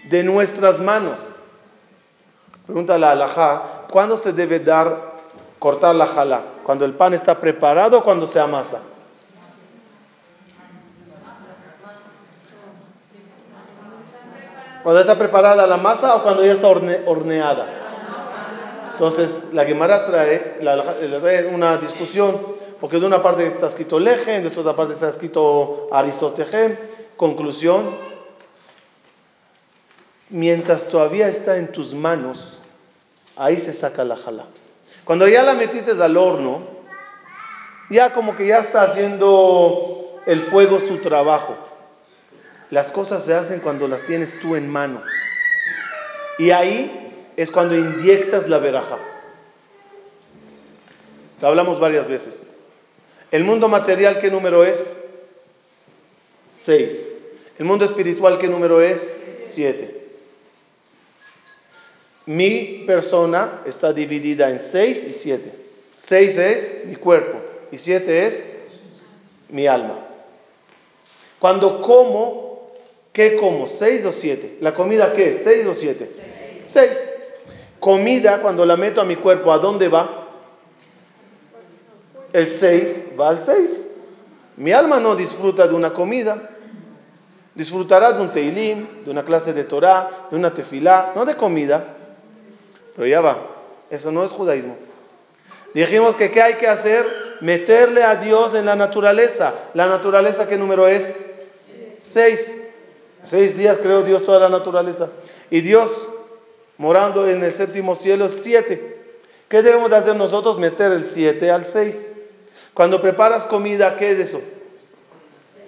de 0.09 0.23
nuestras 0.23 0.79
manos. 0.79 1.19
Pregunta 2.65 2.97
la 2.97 3.11
alajá, 3.11 3.82
¿cuándo 3.91 4.17
se 4.17 4.33
debe 4.33 4.59
dar, 4.59 5.13
cortar 5.59 5.95
la 5.95 6.07
jala? 6.07 6.41
¿Cuando 6.63 6.85
el 6.85 6.93
pan 6.93 7.13
está 7.13 7.39
preparado 7.39 7.99
o 7.99 8.03
cuando 8.03 8.27
se 8.27 8.39
amasa? 8.39 8.81
¿Cuando 14.83 14.99
está 14.99 15.17
preparada 15.17 15.65
la 15.65 15.77
masa 15.77 16.15
o 16.15 16.23
cuando 16.23 16.43
ya 16.45 16.51
está 16.51 16.67
horneada? 16.67 17.83
Entonces, 18.91 19.53
la 19.53 19.65
Gemara 19.65 20.05
trae, 20.05 20.59
trae 20.59 21.47
una 21.47 21.77
discusión, 21.77 22.39
porque 22.79 22.99
de 22.99 23.05
una 23.05 23.23
parte 23.23 23.47
está 23.47 23.67
escrito 23.67 23.97
lejen, 23.97 24.43
de 24.43 24.59
otra 24.59 24.75
parte 24.75 24.93
está 24.93 25.09
escrito 25.09 25.87
arisotejem. 25.91 26.77
Conclusión, 27.15 27.95
mientras 30.29 30.89
todavía 30.89 31.27
está 31.29 31.57
en 31.57 31.71
tus 31.71 31.93
manos, 31.93 32.52
ahí 33.35 33.57
se 33.57 33.73
saca 33.73 34.03
la 34.03 34.17
jala. 34.17 34.45
Cuando 35.05 35.27
ya 35.27 35.43
la 35.43 35.53
metiste 35.53 35.91
al 35.91 36.17
horno, 36.17 36.61
ya 37.89 38.13
como 38.13 38.35
que 38.35 38.47
ya 38.47 38.59
está 38.59 38.83
haciendo 38.83 40.21
el 40.25 40.41
fuego 40.41 40.79
su 40.79 40.97
trabajo. 40.97 41.55
Las 42.69 42.91
cosas 42.91 43.25
se 43.25 43.33
hacen 43.33 43.59
cuando 43.59 43.87
las 43.87 44.05
tienes 44.05 44.39
tú 44.39 44.55
en 44.55 44.69
mano. 44.69 45.01
Y 46.39 46.51
ahí 46.51 47.13
es 47.35 47.51
cuando 47.51 47.77
inyectas 47.77 48.49
la 48.49 48.57
veraja. 48.57 48.97
Lo 51.41 51.47
hablamos 51.49 51.79
varias 51.79 52.07
veces. 52.07 52.51
El 53.31 53.43
mundo 53.43 53.67
material, 53.67 54.19
¿qué 54.21 54.31
número 54.31 54.63
es? 54.63 55.03
Seis. 56.53 57.17
El 57.59 57.65
mundo 57.65 57.85
espiritual, 57.85 58.39
¿qué 58.39 58.47
número 58.47 58.81
es? 58.81 59.19
Siete. 59.45 60.02
Mi 62.25 62.83
persona 62.87 63.61
está 63.65 63.91
dividida 63.91 64.49
en 64.49 64.59
seis 64.59 65.05
y 65.05 65.13
siete. 65.13 65.53
Seis 65.97 66.37
es 66.37 66.85
mi 66.85 66.95
cuerpo 66.95 67.39
y 67.71 67.77
siete 67.77 68.25
es 68.27 68.45
mi 69.49 69.67
alma. 69.67 69.99
Cuando 71.39 71.81
como, 71.81 72.53
¿Qué 73.13 73.37
como? 73.37 73.67
¿Seis 73.67 74.03
o 74.05 74.11
siete? 74.11 74.57
¿La 74.59 74.73
comida 74.73 75.13
qué 75.13 75.29
es? 75.29 75.43
¿Seis 75.43 75.67
o 75.67 75.75
siete? 75.75 76.09
Seis. 76.67 76.97
Comida, 77.79 78.41
cuando 78.41 78.65
la 78.65 78.75
meto 78.75 78.99
a 78.99 79.05
mi 79.05 79.15
cuerpo, 79.15 79.53
¿a 79.53 79.59
dónde 79.59 79.87
va? 79.87 80.27
El 82.33 82.47
seis 82.47 83.03
va 83.19 83.29
al 83.29 83.43
seis. 83.43 83.87
Mi 84.57 84.71
alma 84.71 84.99
no 84.99 85.15
disfruta 85.15 85.67
de 85.67 85.75
una 85.75 85.93
comida. 85.93 86.49
Disfrutará 87.53 88.13
de 88.13 88.21
un 88.21 88.33
teilín, 88.33 89.03
de 89.05 89.11
una 89.11 89.23
clase 89.23 89.53
de 89.53 89.63
Torah, 89.63 90.27
de 90.31 90.35
una 90.35 90.51
tefilá, 90.51 91.11
no 91.15 91.23
de 91.23 91.35
comida. 91.35 91.92
Pero 92.95 93.07
ya 93.07 93.21
va. 93.21 93.37
Eso 93.89 94.11
no 94.11 94.23
es 94.23 94.31
judaísmo. 94.31 94.75
Dijimos 95.73 96.15
que 96.15 96.31
¿qué 96.31 96.41
hay 96.41 96.53
que 96.55 96.67
hacer? 96.67 97.05
Meterle 97.41 98.03
a 98.03 98.15
Dios 98.17 98.53
en 98.53 98.65
la 98.65 98.75
naturaleza. 98.75 99.53
¿La 99.73 99.87
naturaleza 99.87 100.47
qué 100.47 100.57
número 100.57 100.87
es? 100.87 101.15
Seis. 102.03 102.61
Seis 103.23 103.57
días 103.57 103.79
creó 103.81 104.03
Dios 104.03 104.25
toda 104.25 104.39
la 104.39 104.49
naturaleza. 104.49 105.09
Y 105.49 105.61
Dios, 105.61 106.09
morando 106.77 107.27
en 107.27 107.43
el 107.43 107.53
séptimo 107.53 107.95
cielo, 107.95 108.25
es 108.25 108.41
siete. 108.43 109.01
¿Qué 109.49 109.61
debemos 109.61 109.89
de 109.89 109.97
hacer 109.97 110.15
nosotros? 110.15 110.59
Meter 110.59 110.91
el 110.91 111.05
siete 111.05 111.49
al 111.49 111.65
seis. 111.65 112.07
Cuando 112.73 113.01
preparas 113.01 113.45
comida, 113.45 113.97
¿qué 113.97 114.11
es 114.11 114.19
eso? 114.19 114.41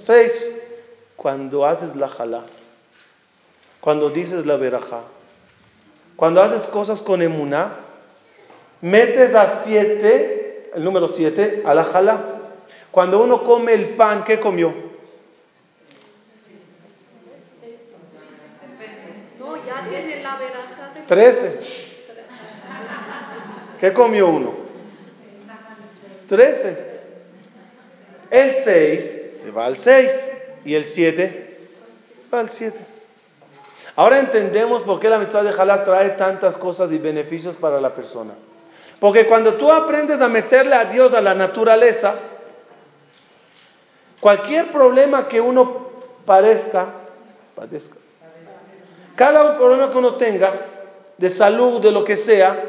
Seis. 0.05 0.51
Cuando 1.15 1.65
haces 1.65 1.95
la 1.95 2.07
jalá. 2.07 2.43
Cuando 3.81 4.09
dices 4.09 4.45
la 4.45 4.57
verajá. 4.57 5.01
Cuando 6.15 6.41
haces 6.41 6.67
cosas 6.69 7.01
con 7.01 7.21
emuná, 7.21 7.73
metes 8.81 9.35
a 9.35 9.49
siete, 9.49 10.71
el 10.73 10.83
número 10.83 11.07
siete, 11.07 11.63
a 11.65 11.73
la 11.73 11.83
jalá. 11.83 12.23
Cuando 12.91 13.21
uno 13.21 13.43
come 13.43 13.73
el 13.73 13.89
pan, 13.89 14.23
¿qué 14.23 14.39
comió? 14.39 14.73
Trece. 21.07 21.85
¿Qué 23.79 23.93
comió 23.93 24.27
uno? 24.29 24.53
Trece. 26.27 26.95
El 28.31 28.51
seis 28.55 29.31
se 29.35 29.51
va 29.51 29.65
al 29.65 29.77
seis 29.77 30.31
y 30.63 30.73
el 30.73 30.85
siete 30.85 31.59
va 32.33 32.39
al 32.39 32.49
siete. 32.49 32.94
Ahora 33.95 34.19
entendemos 34.19 34.83
por 34.83 34.99
qué 34.99 35.09
la 35.09 35.19
mitzvah 35.19 35.43
de 35.43 35.53
Jalá 35.53 35.85
trae 35.85 36.09
tantas 36.11 36.57
cosas 36.57 36.91
y 36.91 36.97
beneficios 36.97 37.55
para 37.55 37.79
la 37.79 37.91
persona. 37.95 38.33
Porque 38.99 39.27
cuando 39.27 39.53
tú 39.53 39.71
aprendes 39.71 40.21
a 40.21 40.27
meterle 40.27 40.75
a 40.75 40.85
Dios 40.85 41.13
a 41.13 41.21
la 41.21 41.33
naturaleza, 41.33 42.15
cualquier 44.19 44.71
problema 44.71 45.27
que 45.27 45.39
uno 45.41 45.89
parezca, 46.25 46.87
padezca, 47.55 47.97
cada 49.15 49.57
problema 49.57 49.91
que 49.91 49.97
uno 49.97 50.15
tenga, 50.15 50.51
de 51.17 51.29
salud, 51.29 51.81
de 51.81 51.91
lo 51.91 52.03
que 52.03 52.15
sea, 52.15 52.61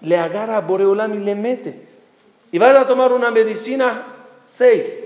le 0.00 0.16
agarra 0.16 0.58
a 0.58 1.08
y 1.08 1.18
le 1.18 1.34
mete. 1.34 1.88
Y 2.52 2.58
vas 2.58 2.76
a 2.76 2.86
tomar 2.86 3.12
una 3.12 3.30
medicina, 3.30 4.02
seis. 4.44 5.04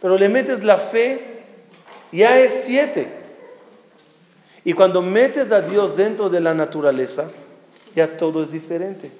Pero 0.00 0.16
le 0.16 0.28
metes 0.28 0.64
la 0.64 0.78
fe, 0.78 1.42
ya 2.10 2.38
es 2.38 2.64
siete. 2.64 3.21
Y 4.64 4.72
cuando 4.74 5.02
metes 5.02 5.50
a 5.50 5.60
Dios 5.60 5.96
dentro 5.96 6.28
de 6.28 6.40
la 6.40 6.54
naturaleza, 6.54 7.30
ya 7.94 8.16
todo 8.16 8.42
es 8.42 8.50
diferente. 8.50 9.10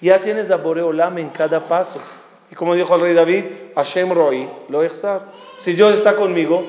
Ya 0.00 0.18
tienes 0.20 0.50
a 0.50 0.56
Boreolam 0.56 1.18
en 1.18 1.30
cada 1.30 1.68
paso. 1.68 2.00
Y 2.50 2.54
como 2.54 2.74
dijo 2.74 2.94
el 2.94 3.00
rey 3.00 3.14
David, 3.14 3.44
Hashem 3.74 4.12
Roi, 4.12 4.48
lo 4.68 4.82
Si 5.58 5.72
Dios 5.72 5.94
está 5.94 6.16
conmigo, 6.16 6.64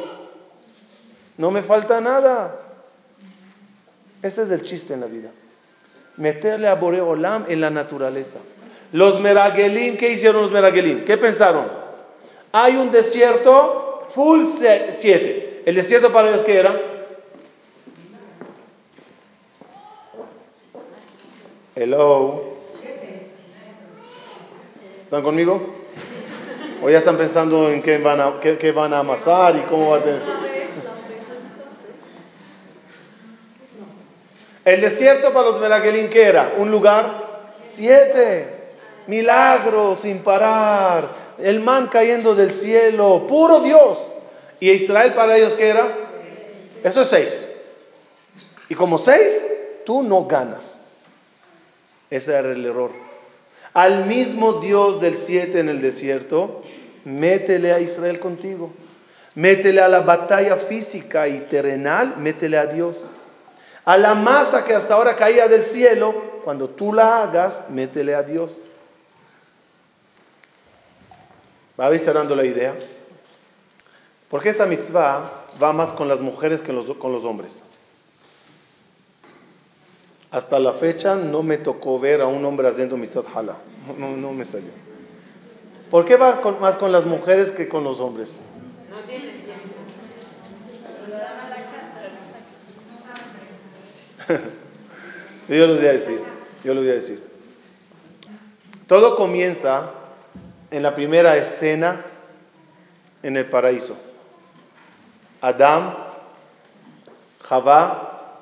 no 1.38 1.52
me 1.52 1.62
falta 1.62 2.02
nada. 2.02 2.60
Ese 4.22 4.44
es 4.44 4.52
el 4.52 4.64
chiste 4.64 4.94
en 4.94 5.02
la 5.02 5.08
vida. 5.08 5.30
Meterle 6.18 6.68
a 6.68 6.76
Boreolam 6.76 7.46
en 7.48 7.62
la 7.62 7.70
naturaleza. 7.70 8.40
Los 8.92 9.20
Meragelim, 9.20 9.98
¿qué 9.98 10.12
hicieron 10.12 10.42
los 10.42 10.52
Meragelim? 10.52 11.06
¿Qué 11.06 11.18
pensaron? 11.18 11.68
Hay 12.52 12.76
un 12.76 12.92
desierto 12.92 14.08
full 14.16 14.46
7. 14.46 15.64
¿El 15.66 15.76
desierto 15.76 16.12
para 16.12 16.30
ellos 16.30 16.44
qué 16.44 16.58
era? 16.58 16.97
Hello. 21.80 22.42
¿Están 25.06 25.22
conmigo? 25.22 25.62
¿O 26.82 26.90
ya 26.90 26.98
están 26.98 27.18
pensando 27.18 27.70
en 27.70 27.84
qué 27.84 28.00
van 28.00 28.20
a, 28.20 28.40
qué, 28.40 28.72
van 28.72 28.96
a 28.96 29.00
amasar 29.00 29.56
y 29.58 29.60
cómo 29.70 29.92
va? 29.92 30.02
El 34.66 34.82
desierto 34.82 35.32
para 35.32 35.52
los 35.52 35.62
Meragelim, 35.62 36.10
¿qué 36.10 36.24
era? 36.24 36.56
Un 36.58 36.72
lugar 36.72 37.52
siete. 37.64 38.48
Milagros 39.06 40.00
sin 40.00 40.24
parar. 40.24 41.12
El 41.38 41.60
man 41.60 41.90
cayendo 41.92 42.34
del 42.34 42.54
cielo. 42.54 43.28
Puro 43.30 43.60
Dios. 43.60 44.00
¿Y 44.60 44.72
Israel 44.72 45.14
para 45.14 45.38
ellos 45.38 45.54
qué 45.54 45.68
era? 45.68 45.88
Eso 46.84 47.04
es 47.04 47.08
seis. 47.08 47.62
Y 48.68 48.74
como 48.74 48.98
seis, 48.98 49.48
tú 49.86 50.02
no 50.02 50.26
ganas. 50.26 50.77
Ese 52.10 52.36
era 52.36 52.52
el 52.52 52.66
error. 52.66 52.92
Al 53.74 54.06
mismo 54.06 54.54
Dios 54.54 55.02
del 55.02 55.18
siete 55.18 55.60
en 55.60 55.70
el 55.70 55.82
desierto, 55.82 56.64
métele 57.06 57.74
a 57.74 57.80
Israel 57.80 58.20
contigo. 58.20 58.72
Métele 59.36 59.82
a 59.82 59.88
la 59.88 60.00
batalla 60.00 60.56
física 60.56 61.28
y 61.28 61.42
terrenal, 61.42 62.16
métele 62.18 62.58
a 62.58 62.66
Dios. 62.66 63.06
A 63.86 63.98
la 63.98 64.16
masa 64.16 64.66
que 64.66 64.74
hasta 64.74 64.96
ahora 64.96 65.16
caía 65.16 65.48
del 65.48 65.64
cielo, 65.64 66.14
cuando 66.44 66.70
tú 66.70 66.92
la 66.92 67.22
hagas, 67.22 67.70
métele 67.70 68.16
a 68.16 68.24
Dios. 68.24 68.64
Va 71.80 71.96
cerrando 72.00 72.36
la 72.36 72.46
idea. 72.46 72.74
Porque 74.30 74.50
esa 74.50 74.66
mitzvah 74.66 75.46
va 75.62 75.74
más 75.74 75.94
con 75.94 76.08
las 76.08 76.20
mujeres 76.20 76.62
que 76.62 76.74
con 76.98 77.12
los 77.12 77.24
hombres. 77.24 77.66
Hasta 80.30 80.60
la 80.60 80.74
fecha 80.74 81.16
no 81.16 81.42
me 81.42 81.58
tocó 81.58 82.00
ver 82.00 82.22
a 82.22 82.28
un 82.28 82.44
hombre 82.44 82.68
haciendo 82.68 82.98
mitzvah 82.98 83.24
hala. 83.34 83.56
No, 83.98 84.18
no 84.18 84.34
me 84.34 84.44
salió. 84.44 84.72
¿Por 85.90 86.06
qué 86.06 86.18
va 86.18 86.42
más 86.60 86.76
con 86.76 86.92
las 86.92 87.06
mujeres 87.06 87.52
que 87.52 87.70
con 87.70 87.84
los 87.84 88.02
hombres? 88.02 88.42
No 88.90 88.98
tiene 89.08 89.40
tiempo. 89.40 89.76
yo 95.48 95.68
lo 95.68 95.76
voy 95.76 95.88
a 95.88 95.94
decir. 95.94 96.20
Yo 96.64 96.74
lo 96.74 96.82
voy 96.82 96.90
a 96.90 96.96
decir. 96.96 97.24
Todo 98.88 99.16
comienza 99.16 99.92
en 100.72 100.84
la 100.84 100.94
primera 100.94 101.38
escena 101.38 102.04
en 103.24 103.38
el 103.38 103.46
paraíso. 103.46 103.98
Adán, 105.40 105.96
Javá 107.44 108.42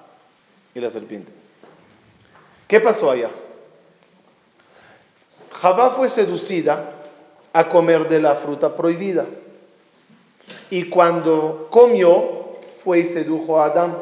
y 0.73 0.79
la 0.79 0.89
serpiente. 0.89 1.34
¿Qué 2.67 2.80
pasó 2.80 3.12
allá? 3.12 3.30
Javá 5.51 5.91
fue 5.91 6.10
seducida 6.10 6.91
a 7.54 7.69
comer 7.69 8.10
de 8.10 8.19
la 8.19 8.36
fruta 8.36 8.75
prohibida. 8.75 9.25
Y 10.69 10.89
cuando 10.89 11.67
comió, 11.71 12.58
fue 12.84 12.99
y 12.99 13.04
sedujo 13.06 13.60
a 13.60 13.65
Adán. 13.65 13.95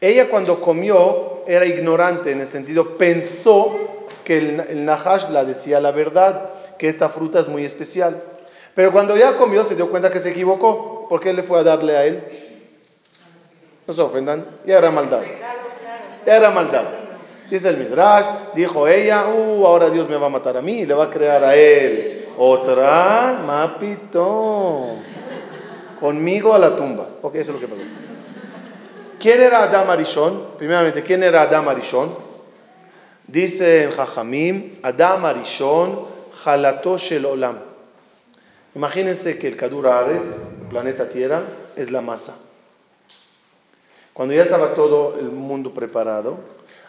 Ella 0.00 0.30
cuando 0.30 0.60
comió 0.60 1.42
era 1.46 1.66
ignorante 1.66 2.30
en 2.30 2.40
el 2.40 2.46
sentido, 2.46 2.96
pensó 2.96 3.76
que 4.24 4.38
el, 4.38 4.84
Nahash 4.84 5.30
la 5.30 5.44
decía 5.44 5.80
la 5.80 5.90
verdad, 5.90 6.50
que 6.78 6.88
esta 6.88 7.08
fruta 7.08 7.40
es 7.40 7.48
muy 7.48 7.64
especial. 7.64 8.22
Pero 8.74 8.92
cuando 8.92 9.16
ya 9.16 9.36
comió 9.36 9.64
se 9.64 9.74
dio 9.74 9.90
cuenta 9.90 10.10
que 10.10 10.20
se 10.20 10.30
equivocó. 10.30 11.08
¿Por 11.08 11.20
qué 11.20 11.32
le 11.32 11.42
fue 11.42 11.58
a 11.58 11.64
darle 11.64 11.96
a 11.96 12.04
él? 12.04 12.22
No 13.86 13.94
se 13.94 14.02
ofendan, 14.02 14.46
ya 14.64 14.78
era 14.78 14.90
maldad. 14.90 15.22
Ya 16.24 16.36
era 16.36 16.50
maldad. 16.50 16.97
Dice 17.50 17.70
el 17.70 17.78
Midrash, 17.78 18.26
dijo 18.54 18.86
ella, 18.86 19.26
uh, 19.28 19.66
ahora 19.66 19.88
Dios 19.88 20.08
me 20.08 20.16
va 20.16 20.26
a 20.26 20.30
matar 20.30 20.56
a 20.58 20.62
mí 20.62 20.84
le 20.84 20.92
va 20.94 21.04
a 21.04 21.10
crear 21.10 21.42
a 21.44 21.54
él. 21.54 22.26
Otra, 22.36 23.42
mapito. 23.46 24.96
Conmigo 25.98 26.54
a 26.54 26.58
la 26.58 26.76
tumba. 26.76 27.06
Ok, 27.22 27.36
eso 27.36 27.52
es 27.52 27.60
lo 27.60 27.60
que 27.60 27.66
pasó. 27.66 27.82
¿Quién 29.18 29.42
era 29.42 29.64
Adam 29.64 29.90
Arishon? 29.90 30.50
Primeramente, 30.58 31.02
¿quién 31.02 31.22
era 31.24 31.42
Adam 31.42 31.68
Arishon? 31.68 32.14
Dice 33.26 33.84
en 33.84 33.90
Jajamim, 33.92 34.78
Adam 34.82 35.24
Arishon, 35.24 36.06
Jalatosh 36.44 37.12
el 37.12 37.26
Olam. 37.26 37.58
Imagínense 38.74 39.38
que 39.38 39.48
el 39.48 39.56
Kadur 39.56 39.88
Aretz, 39.88 40.38
planeta 40.70 41.08
Tierra, 41.08 41.42
es 41.74 41.90
la 41.90 42.00
masa. 42.00 42.38
Cuando 44.12 44.34
ya 44.34 44.42
estaba 44.42 44.74
todo 44.74 45.16
el 45.18 45.30
mundo 45.30 45.72
preparado, 45.72 46.38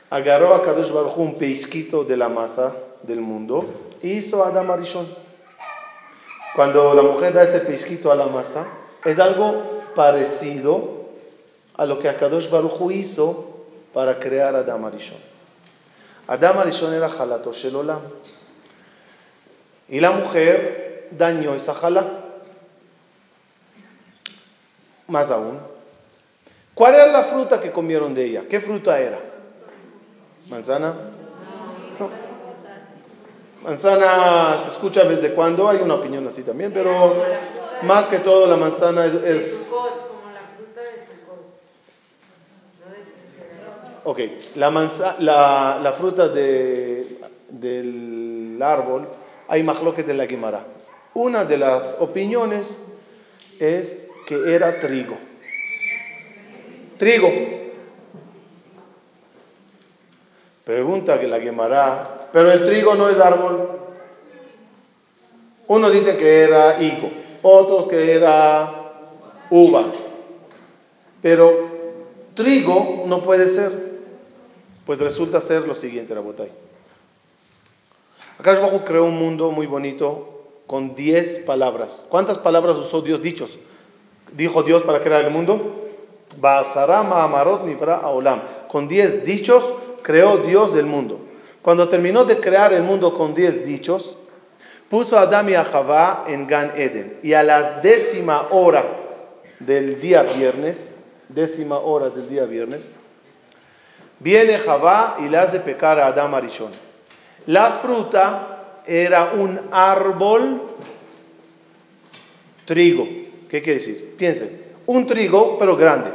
agarró 0.09 0.55
a 0.55 0.63
Kadosh 0.63 0.91
Baruj 0.91 1.17
un 1.17 1.37
peisquito 1.37 2.03
de 2.03 2.17
la 2.17 2.29
masa 2.29 2.73
del 3.03 3.21
mundo 3.21 3.65
y 4.01 4.13
hizo 4.13 4.43
Adam 4.43 4.71
Arishon. 4.71 5.07
Cuando 6.55 6.93
la 6.93 7.01
mujer 7.01 7.33
da 7.33 7.43
ese 7.43 7.59
peisquito 7.59 8.11
a 8.11 8.15
la 8.15 8.25
masa, 8.25 8.65
es 9.05 9.19
algo 9.19 9.83
parecido 9.95 10.99
a 11.75 11.85
lo 11.85 11.99
que 11.99 12.09
Akadosh 12.09 12.49
Baruj 12.49 12.91
hizo 12.91 13.67
para 13.93 14.19
crear 14.19 14.55
Adam 14.55 14.85
Arishon. 14.85 15.19
Adam 16.27 16.59
Arishon 16.59 16.93
era 16.93 17.09
Jalatosh 17.09 17.65
el 17.65 17.75
Olam. 17.75 18.01
Y 19.87 19.99
la 19.99 20.11
mujer 20.11 21.07
dañó 21.11 21.55
esa 21.55 21.73
jala. 21.73 22.05
Más 25.07 25.31
aún, 25.31 25.59
¿cuál 26.75 26.93
era 26.93 27.07
la 27.07 27.23
fruta 27.23 27.59
que 27.59 27.71
comieron 27.71 28.13
de 28.13 28.25
ella? 28.25 28.43
¿Qué 28.47 28.59
fruta 28.59 28.99
era? 28.99 29.28
¿Manzana? 30.49 30.93
Manzana 33.63 34.57
se 34.63 34.69
escucha 34.69 35.03
desde 35.03 35.33
cuando, 35.33 35.69
hay 35.69 35.77
una 35.77 35.95
opinión 35.95 36.25
así 36.27 36.43
también, 36.43 36.71
pero 36.73 37.13
más 37.83 38.07
que 38.07 38.19
todo 38.19 38.47
la 38.47 38.57
manzana 38.57 39.05
es... 39.05 39.71
Ok, 44.05 44.19
la, 44.55 44.71
la, 45.19 45.79
la 45.83 45.93
fruta 45.93 46.29
de, 46.29 47.19
del 47.49 48.59
árbol 48.61 49.07
hay 49.47 49.61
que 49.61 50.03
de 50.03 50.13
la 50.15 50.25
Guimara. 50.25 50.65
Una 51.13 51.45
de 51.45 51.57
las 51.57 51.99
opiniones 51.99 52.93
es 53.59 54.09
que 54.25 54.55
era 54.55 54.79
trigo. 54.79 55.15
Trigo. 56.97 57.58
Pregunta 60.69 61.19
que 61.19 61.27
la 61.27 61.39
Guimara, 61.39 62.27
pero 62.31 62.51
el 62.51 62.63
trigo 62.67 62.93
no 62.93 63.09
es 63.09 63.19
árbol. 63.19 63.71
Uno 65.65 65.89
dice 65.89 66.15
que 66.17 66.41
era 66.43 66.79
higo, 66.79 67.09
otros 67.41 67.87
que 67.87 68.13
era 68.13 68.69
uvas. 69.49 70.05
Pero 71.23 71.51
trigo 72.35 73.05
no 73.07 73.23
puede 73.23 73.49
ser. 73.49 73.71
Pues 74.85 74.99
resulta 74.99 75.41
ser 75.41 75.67
lo 75.67 75.73
siguiente, 75.73 76.13
la 76.13 76.21
botella. 76.21 76.51
Acá 78.37 78.59
Bajo 78.59 78.85
creó 78.85 79.05
un 79.05 79.17
mundo 79.17 79.49
muy 79.49 79.65
bonito 79.65 80.51
con 80.67 80.93
10 80.93 81.45
palabras. 81.47 82.05
¿Cuántas 82.09 82.37
palabras 82.37 82.77
usó 82.77 83.01
Dios 83.01 83.23
dichos? 83.23 83.57
Dijo 84.33 84.61
Dios 84.61 84.83
para 84.83 85.01
crear 85.01 85.25
el 85.25 85.31
mundo. 85.31 85.87
Basarama 86.37 87.23
Amarot 87.23 87.65
Nibra 87.65 87.95
Aolam. 87.95 88.43
Con 88.67 88.87
10 88.87 89.25
dichos 89.25 89.63
creó 90.03 90.37
Dios 90.37 90.73
del 90.73 90.85
mundo. 90.85 91.19
Cuando 91.61 91.89
terminó 91.89 92.25
de 92.25 92.37
crear 92.37 92.73
el 92.73 92.83
mundo 92.83 93.13
con 93.13 93.33
10 93.33 93.65
dichos, 93.65 94.17
puso 94.89 95.17
a 95.17 95.21
Adam 95.21 95.49
y 95.49 95.55
a 95.55 95.65
Javá 95.65 96.25
en 96.27 96.47
Gan 96.47 96.73
Eden. 96.75 97.19
Y 97.21 97.33
a 97.33 97.43
la 97.43 97.81
décima 97.81 98.47
hora 98.51 98.83
del 99.59 99.99
día 100.01 100.23
viernes, 100.23 100.95
décima 101.27 101.77
hora 101.79 102.09
del 102.09 102.29
día 102.29 102.45
viernes, 102.45 102.95
viene 104.19 104.57
Javá 104.57 105.17
y 105.19 105.29
le 105.29 105.37
hace 105.37 105.59
pecar 105.59 105.99
a 105.99 106.07
Adam 106.07 106.33
Arishon. 106.33 106.71
La 107.45 107.71
fruta 107.71 108.81
era 108.85 109.33
un 109.33 109.59
árbol 109.71 110.61
trigo. 112.65 113.07
¿Qué 113.49 113.61
quiere 113.61 113.79
decir? 113.79 114.15
Piensen, 114.17 114.63
un 114.85 115.07
trigo 115.07 115.57
pero 115.59 115.75
grande. 115.75 116.11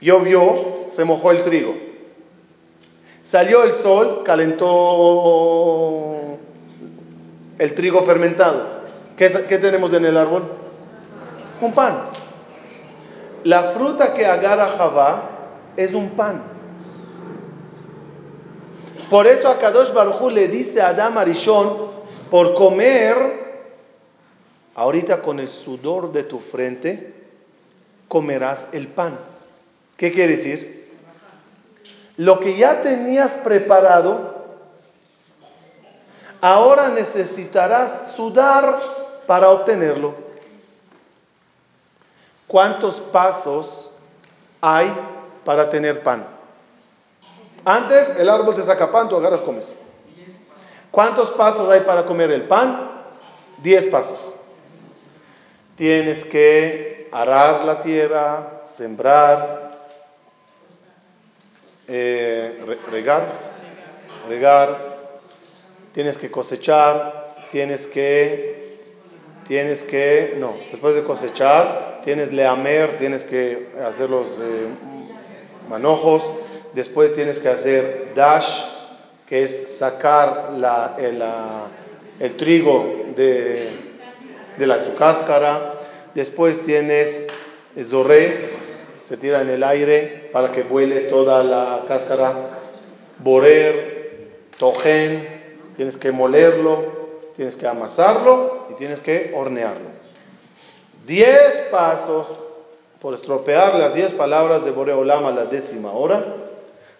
Llovió, 0.00 0.86
se 0.90 1.04
mojó 1.04 1.30
el 1.30 1.42
trigo. 1.42 1.85
Salió 3.26 3.64
el 3.64 3.72
sol, 3.72 4.22
calentó 4.24 4.68
el 7.58 7.74
trigo 7.74 8.02
fermentado. 8.02 8.64
¿Qué, 9.16 9.28
tenemos 9.28 9.92
en 9.94 10.04
el 10.04 10.16
árbol? 10.16 10.44
Un 11.60 11.74
pan. 11.74 11.98
La 13.42 13.62
fruta 13.62 14.14
que 14.14 14.24
agarra 14.24 14.68
Javá 14.68 15.30
es 15.76 15.92
un 15.92 16.10
pan. 16.10 16.40
Por 19.10 19.26
eso 19.26 19.48
a 19.48 19.58
Kadosh 19.58 19.92
Baruj 19.92 20.30
le 20.30 20.46
dice 20.46 20.80
a 20.80 20.90
Adam 20.90 21.18
Arishon, 21.18 21.96
por 22.30 22.54
comer, 22.54 23.16
ahorita 24.76 25.20
con 25.20 25.40
el 25.40 25.48
sudor 25.48 26.12
de 26.12 26.22
tu 26.22 26.38
frente, 26.38 27.12
comerás 28.06 28.72
el 28.72 28.86
pan. 28.86 29.18
¿Qué 29.96 30.12
quiere 30.12 30.36
decir? 30.36 30.75
Lo 32.16 32.40
que 32.40 32.56
ya 32.56 32.82
tenías 32.82 33.32
preparado, 33.44 34.34
ahora 36.40 36.88
necesitarás 36.88 38.12
sudar 38.12 38.80
para 39.26 39.50
obtenerlo. 39.50 40.14
¿Cuántos 42.46 43.00
pasos 43.00 43.90
hay 44.60 44.90
para 45.44 45.68
tener 45.68 46.02
pan? 46.02 46.26
Antes 47.64 48.18
el 48.18 48.30
árbol 48.30 48.54
te 48.54 48.62
saca 48.62 48.92
pan, 48.92 49.08
tú 49.08 49.16
agarras, 49.16 49.40
comes. 49.42 49.74
¿Cuántos 50.90 51.32
pasos 51.32 51.68
hay 51.68 51.80
para 51.80 52.04
comer 52.04 52.30
el 52.30 52.42
pan? 52.42 52.90
Diez 53.58 53.86
pasos. 53.86 54.34
Tienes 55.76 56.24
que 56.24 57.10
arar 57.12 57.64
la 57.64 57.82
tierra, 57.82 58.62
sembrar, 58.64 59.65
eh, 61.88 62.64
regar, 62.90 63.32
regar, 64.28 64.96
tienes 65.92 66.18
que 66.18 66.30
cosechar, 66.30 67.34
tienes 67.50 67.86
que, 67.86 68.80
tienes 69.46 69.84
que, 69.84 70.36
no, 70.38 70.56
después 70.70 70.94
de 70.94 71.04
cosechar, 71.04 72.02
tienes 72.04 72.32
leamer, 72.32 72.98
tienes 72.98 73.24
que 73.24 73.68
hacer 73.84 74.10
los 74.10 74.38
eh, 74.40 74.66
manojos, 75.68 76.22
Después 76.76 77.14
tienes 77.14 77.40
que 77.40 77.48
hacer 77.48 78.12
dash, 78.14 78.66
que 79.26 79.44
es 79.44 79.78
sacar 79.78 80.50
el, 82.20 82.36
trigo 82.36 83.06
de, 83.16 83.70
la, 84.58 84.78
su 84.78 84.94
cáscara. 84.94 85.72
Después 86.14 86.66
tienes 86.66 87.28
zoré, 87.82 88.50
se 89.08 89.16
tira 89.16 89.40
en 89.40 89.48
el 89.48 89.64
aire 89.64 90.25
para 90.36 90.52
que 90.52 90.64
vuele 90.64 91.00
toda 91.08 91.42
la 91.42 91.86
cáscara. 91.88 92.30
Borer, 93.20 94.28
tojen, 94.58 95.26
tienes 95.76 95.96
que 95.96 96.12
molerlo, 96.12 96.84
tienes 97.34 97.56
que 97.56 97.66
amasarlo 97.66 98.66
y 98.70 98.74
tienes 98.74 99.00
que 99.00 99.32
hornearlo. 99.34 99.88
Diez 101.06 101.68
pasos 101.70 102.26
por 103.00 103.14
estropear 103.14 103.76
las 103.76 103.94
diez 103.94 104.12
palabras 104.12 104.62
de 104.62 104.72
Boreolama 104.72 105.30
a 105.30 105.32
la 105.32 105.46
décima 105.46 105.92
hora 105.92 106.22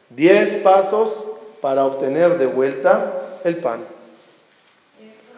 Diez 0.08 0.54
pasos 0.62 1.32
para 1.60 1.84
obtener 1.84 2.38
de 2.38 2.46
vuelta 2.46 3.40
el 3.44 3.58
pan. 3.58 3.84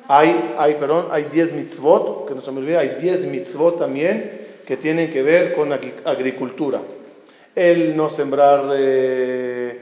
Hay, 0.06 0.54
hay, 0.56 0.74
perdón, 0.74 1.08
hay 1.10 1.24
diez 1.32 1.52
mitzvot, 1.52 2.28
que 2.28 2.34
no 2.36 2.42
se 2.42 2.52
me 2.52 2.60
olvide, 2.60 2.78
hay 2.78 2.98
diez 3.00 3.26
mitzvot 3.26 3.76
también 3.76 4.46
que 4.64 4.76
tienen 4.76 5.10
que 5.12 5.24
ver 5.24 5.56
con 5.56 5.72
agricultura. 5.72 6.80
El 7.58 7.96
no 7.96 8.08
sembrar 8.08 8.70
eh, 8.76 9.80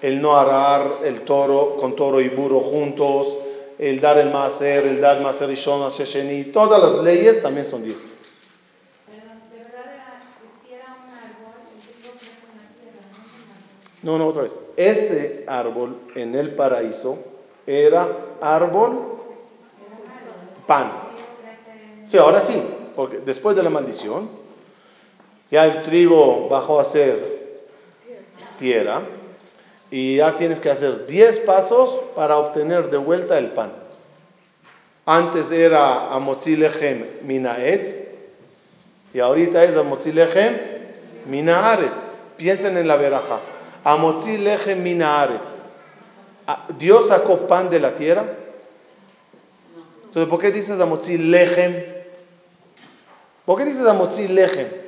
el 0.00 0.22
no 0.22 0.34
arar 0.34 1.00
el 1.04 1.20
toro 1.20 1.76
con 1.76 1.94
toro 1.94 2.18
y 2.18 2.30
burro 2.30 2.60
juntos, 2.60 3.36
el 3.78 4.00
dar 4.00 4.16
el 4.16 4.30
maser, 4.30 4.86
el 4.86 5.02
dar 5.02 5.20
maser 5.20 5.50
y 5.50 5.54
shon, 5.56 5.92
todas 6.50 6.82
las 6.82 7.04
leyes 7.04 7.42
también 7.42 7.66
son 7.66 7.84
diez. 7.84 8.00
No, 14.02 14.16
no, 14.16 14.26
otra 14.26 14.44
vez. 14.44 14.58
Ese 14.78 15.44
árbol 15.46 15.94
en 16.14 16.34
el 16.34 16.54
paraíso 16.54 17.18
era 17.66 18.08
árbol 18.40 19.18
pan. 20.66 20.90
Sí, 22.06 22.16
ahora 22.16 22.40
sí, 22.40 22.62
porque 22.96 23.18
después 23.18 23.54
de 23.56 23.62
la 23.62 23.68
maldición, 23.68 24.43
ya 25.50 25.66
el 25.66 25.82
trigo 25.82 26.48
bajó 26.48 26.80
a 26.80 26.84
ser 26.84 27.18
tierra 28.58 29.02
y 29.90 30.16
ya 30.16 30.36
tienes 30.36 30.60
que 30.60 30.70
hacer 30.70 31.06
10 31.06 31.40
pasos 31.40 31.90
para 32.16 32.36
obtener 32.38 32.90
de 32.90 32.96
vuelta 32.96 33.38
el 33.38 33.48
pan. 33.48 33.72
Antes 35.06 35.52
era 35.52 36.14
amotzilechem 36.14 37.04
minaetz 37.22 38.14
y 39.12 39.20
ahorita 39.20 39.62
es 39.64 39.76
amotzilechem 39.76 40.74
minaaretz. 41.26 42.04
Piensen 42.36 42.76
en 42.76 42.88
la 42.88 42.96
veraja. 42.96 43.40
Amotzi 43.84 44.38
lechem 44.38 44.82
minaaretz. 44.82 45.62
Ah, 46.46 46.66
Dios 46.78 47.08
sacó 47.08 47.46
pan 47.46 47.70
de 47.70 47.80
la 47.80 47.94
tierra. 47.94 48.24
Entonces, 50.06 50.28
¿por 50.28 50.40
qué 50.40 50.52
dices 50.52 50.78
Amotzi 50.80 51.18
lechem? 51.18 51.74
¿Por 53.44 53.58
qué 53.58 53.64
dices 53.64 53.86
Amotzi 53.86 54.28
lechem? 54.28 54.83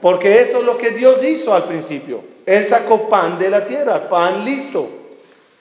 Porque 0.00 0.40
eso 0.40 0.58
es 0.58 0.64
lo 0.64 0.78
que 0.78 0.90
Dios 0.90 1.24
hizo 1.24 1.54
al 1.54 1.64
principio. 1.64 2.22
Él 2.46 2.64
sacó 2.66 3.08
pan 3.08 3.38
de 3.38 3.50
la 3.50 3.66
tierra, 3.66 4.08
pan 4.08 4.44
listo. 4.44 4.88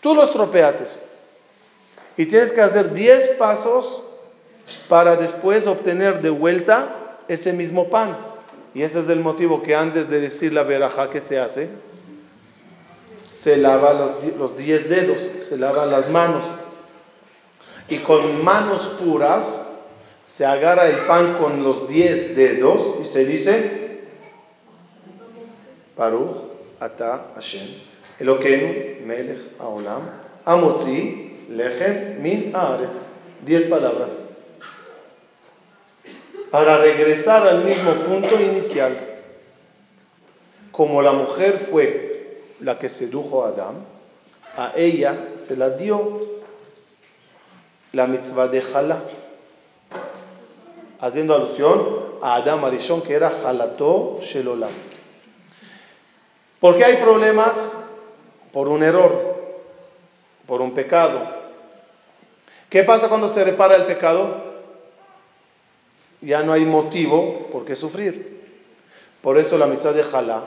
Tú 0.01 0.13
lo 0.13 0.23
estropeates. 0.23 1.07
Y 2.15 2.25
tienes 2.25 2.53
que 2.53 2.61
hacer 2.61 2.93
10 2.93 3.35
pasos 3.37 4.03
para 4.87 5.15
después 5.15 5.67
obtener 5.67 6.21
de 6.21 6.29
vuelta 6.29 6.95
ese 7.27 7.53
mismo 7.53 7.89
pan. 7.89 8.15
Y 8.73 8.83
ese 8.83 8.99
es 8.99 9.09
el 9.09 9.19
motivo 9.19 9.61
que 9.61 9.75
antes 9.75 10.09
de 10.09 10.19
decir 10.19 10.53
la 10.53 10.63
veraja 10.63 11.09
que 11.09 11.21
se 11.21 11.39
hace, 11.39 11.69
se 13.29 13.57
lava 13.57 13.93
los, 13.93 14.57
diez 14.57 14.89
dedos, 14.89 15.21
se 15.47 15.57
lava 15.57 15.85
las 15.85 16.09
manos. 16.09 16.43
Y 17.89 17.97
con 17.97 18.43
manos 18.43 18.97
puras 18.99 19.85
se 20.25 20.45
agarra 20.45 20.87
el 20.87 20.97
pan 21.07 21.37
con 21.39 21.63
los 21.63 21.87
diez 21.87 22.35
dedos 22.35 22.95
y 23.01 23.05
se 23.05 23.25
dice, 23.25 23.86
Baruch 25.97 26.37
ata 26.79 27.31
Hashem, 27.35 27.67
Elokeinu 28.19 29.05
melech 29.05 29.57
haolam, 29.59 30.03
amotzi 30.45 31.31
lechem 31.49 32.21
min 32.21 32.53
haaretz. 32.53 33.15
Diez 33.45 33.65
palabras 33.67 34.37
para 36.51 36.77
regresar 36.77 37.47
al 37.47 37.63
mismo 37.63 37.91
punto 38.05 38.39
inicial. 38.39 38.95
Como 40.71 41.01
la 41.01 41.11
mujer 41.11 41.67
fue 41.69 42.43
la 42.59 42.77
que 42.77 42.89
sedujo 42.89 43.43
a 43.43 43.49
Adán, 43.49 43.85
a 44.55 44.73
ella 44.75 45.15
se 45.37 45.57
la 45.57 45.71
dio 45.71 46.21
la 47.93 48.07
mitzvah 48.07 48.47
de 48.47 48.61
Jalá, 48.61 49.01
haciendo 50.99 51.33
alusión 51.33 51.79
a 52.21 52.35
Adán 52.35 52.63
Arishon, 52.63 53.01
que 53.01 53.13
era 53.13 53.29
Jalató 53.29 54.19
Shelolam. 54.21 54.71
¿Por 56.59 56.77
qué 56.77 56.85
hay 56.85 56.97
problemas? 56.97 57.83
Por 58.51 58.67
un 58.67 58.83
error, 58.83 59.35
por 60.47 60.61
un 60.61 60.73
pecado. 60.73 61.21
¿Qué 62.69 62.83
pasa 62.83 63.07
cuando 63.09 63.29
se 63.29 63.43
repara 63.43 63.75
el 63.75 63.85
pecado? 63.85 64.47
ya 66.21 66.43
no 66.43 66.53
hay 66.53 66.65
motivo 66.65 67.47
por 67.51 67.65
qué 67.65 67.75
sufrir. 67.75 68.41
Por 69.21 69.37
eso 69.37 69.57
la 69.57 69.65
amistad 69.65 69.93
de 69.93 70.03
Jalá 70.03 70.43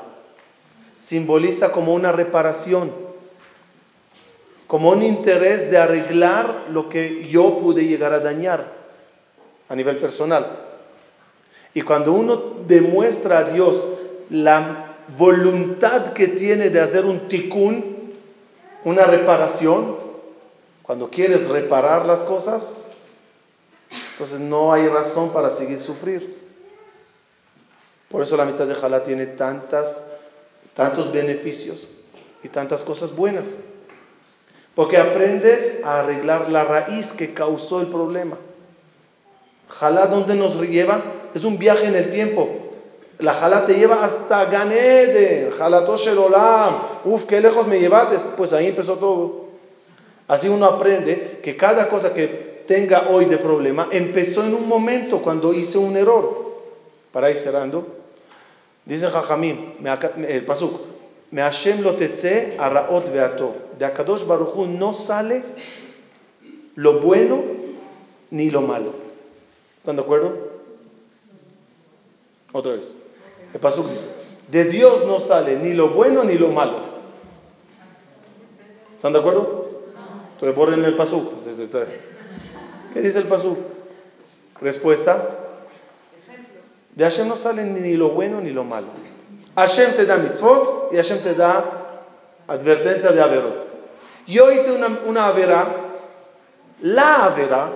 simboliza 0.98 1.72
como 1.72 1.94
una 1.94 2.12
reparación, 2.12 2.92
como 4.66 4.90
un 4.90 5.02
interés 5.02 5.70
de 5.70 5.78
arreglar 5.78 6.66
lo 6.70 6.88
que 6.88 7.28
yo 7.28 7.58
pude 7.58 7.86
llegar 7.86 8.12
a 8.12 8.20
dañar 8.20 8.72
a 9.68 9.74
nivel 9.74 9.96
personal. 9.96 10.46
Y 11.74 11.82
cuando 11.82 12.12
uno 12.12 12.36
demuestra 12.66 13.38
a 13.38 13.44
Dios 13.44 13.98
la 14.28 14.89
voluntad 15.16 16.12
que 16.12 16.28
tiene 16.28 16.70
de 16.70 16.80
hacer 16.80 17.04
un 17.04 17.28
tikkun, 17.28 18.14
una 18.84 19.04
reparación, 19.04 19.96
cuando 20.82 21.10
quieres 21.10 21.48
reparar 21.48 22.06
las 22.06 22.24
cosas, 22.24 22.86
entonces 24.12 24.40
no 24.40 24.72
hay 24.72 24.88
razón 24.88 25.32
para 25.32 25.52
seguir 25.52 25.80
sufrir. 25.80 26.38
Por 28.08 28.22
eso 28.22 28.36
la 28.36 28.42
amistad 28.42 28.66
de 28.66 28.74
Jalá 28.74 29.04
tiene 29.04 29.26
tantas, 29.26 30.06
tantos 30.74 31.12
beneficios 31.12 31.88
y 32.42 32.48
tantas 32.48 32.84
cosas 32.84 33.14
buenas. 33.14 33.60
Porque 34.74 34.96
aprendes 34.96 35.84
a 35.84 36.00
arreglar 36.00 36.50
la 36.50 36.64
raíz 36.64 37.12
que 37.12 37.34
causó 37.34 37.80
el 37.80 37.86
problema. 37.86 38.36
Jalá, 39.68 40.06
¿dónde 40.06 40.34
nos 40.34 40.60
lleva? 40.60 41.02
Es 41.34 41.44
un 41.44 41.58
viaje 41.58 41.86
en 41.86 41.94
el 41.94 42.10
tiempo. 42.10 42.69
La 43.20 43.34
Jalá 43.34 43.66
te 43.66 43.74
lleva 43.74 44.04
hasta 44.04 44.46
Ganede, 44.46 45.52
Jalá 45.56 45.84
Shelolam. 45.96 46.82
Uf, 47.04 47.26
qué 47.26 47.40
lejos 47.40 47.66
me 47.66 47.78
llevaste. 47.78 48.16
Pues 48.36 48.52
ahí 48.52 48.68
empezó 48.68 48.96
todo. 48.96 49.50
Así 50.28 50.48
uno 50.48 50.66
aprende 50.66 51.40
que 51.42 51.56
cada 51.56 51.88
cosa 51.88 52.14
que 52.14 52.64
tenga 52.66 53.08
hoy 53.10 53.24
de 53.24 53.38
problema 53.38 53.88
empezó 53.90 54.44
en 54.44 54.54
un 54.54 54.68
momento 54.68 55.20
cuando 55.20 55.52
hice 55.52 55.78
un 55.78 55.96
error. 55.96 56.50
para 57.10 57.28
ir 57.32 57.38
cerrando, 57.38 57.84
dice 58.84 59.08
Jajamim, 59.08 59.74
el 60.28 60.44
Pasuk, 60.44 60.80
me 61.32 61.42
Hashem 61.42 61.82
lo 61.82 61.94
veatov. 61.94 63.52
De 63.76 63.84
Akadosh 63.84 64.24
Baruchu 64.24 64.66
no 64.66 64.94
sale 64.94 65.42
lo 66.76 67.00
bueno 67.00 67.42
ni 68.30 68.50
lo 68.50 68.62
malo. 68.62 68.92
¿Están 69.78 69.96
de 69.96 70.02
acuerdo? 70.02 70.32
Otra 72.52 72.72
vez. 72.72 73.09
El 73.52 73.60
Pasuk 73.60 73.90
dice, 73.90 74.08
de 74.48 74.64
Dios 74.64 75.06
no 75.06 75.20
sale 75.20 75.58
ni 75.58 75.74
lo 75.74 75.90
bueno 75.90 76.24
ni 76.24 76.34
lo 76.38 76.48
malo. 76.48 76.78
¿Están 78.96 79.12
de 79.12 79.18
acuerdo? 79.20 79.70
Entonces 80.34 80.56
borren 80.56 80.84
el 80.84 80.96
Pasuk. 80.96 81.44
¿Qué 82.92 83.00
dice 83.00 83.18
el 83.18 83.28
Pasuk? 83.28 83.58
Respuesta. 84.60 85.36
De 86.94 87.04
Hashem 87.04 87.28
no 87.28 87.36
sale 87.36 87.64
ni 87.64 87.94
lo 87.94 88.10
bueno 88.10 88.40
ni 88.40 88.50
lo 88.50 88.64
malo. 88.64 88.88
Hashem 89.56 89.92
te 89.96 90.06
da 90.06 90.16
mitzvot 90.18 90.92
y 90.92 90.96
Hashem 90.96 91.22
te 91.22 91.34
da 91.34 92.02
advertencia 92.46 93.12
de 93.12 93.22
averot. 93.22 93.66
Yo 94.26 94.50
hice 94.52 94.72
una, 94.72 94.88
una 95.06 95.26
avera, 95.28 95.66
la 96.82 97.24
avera 97.26 97.72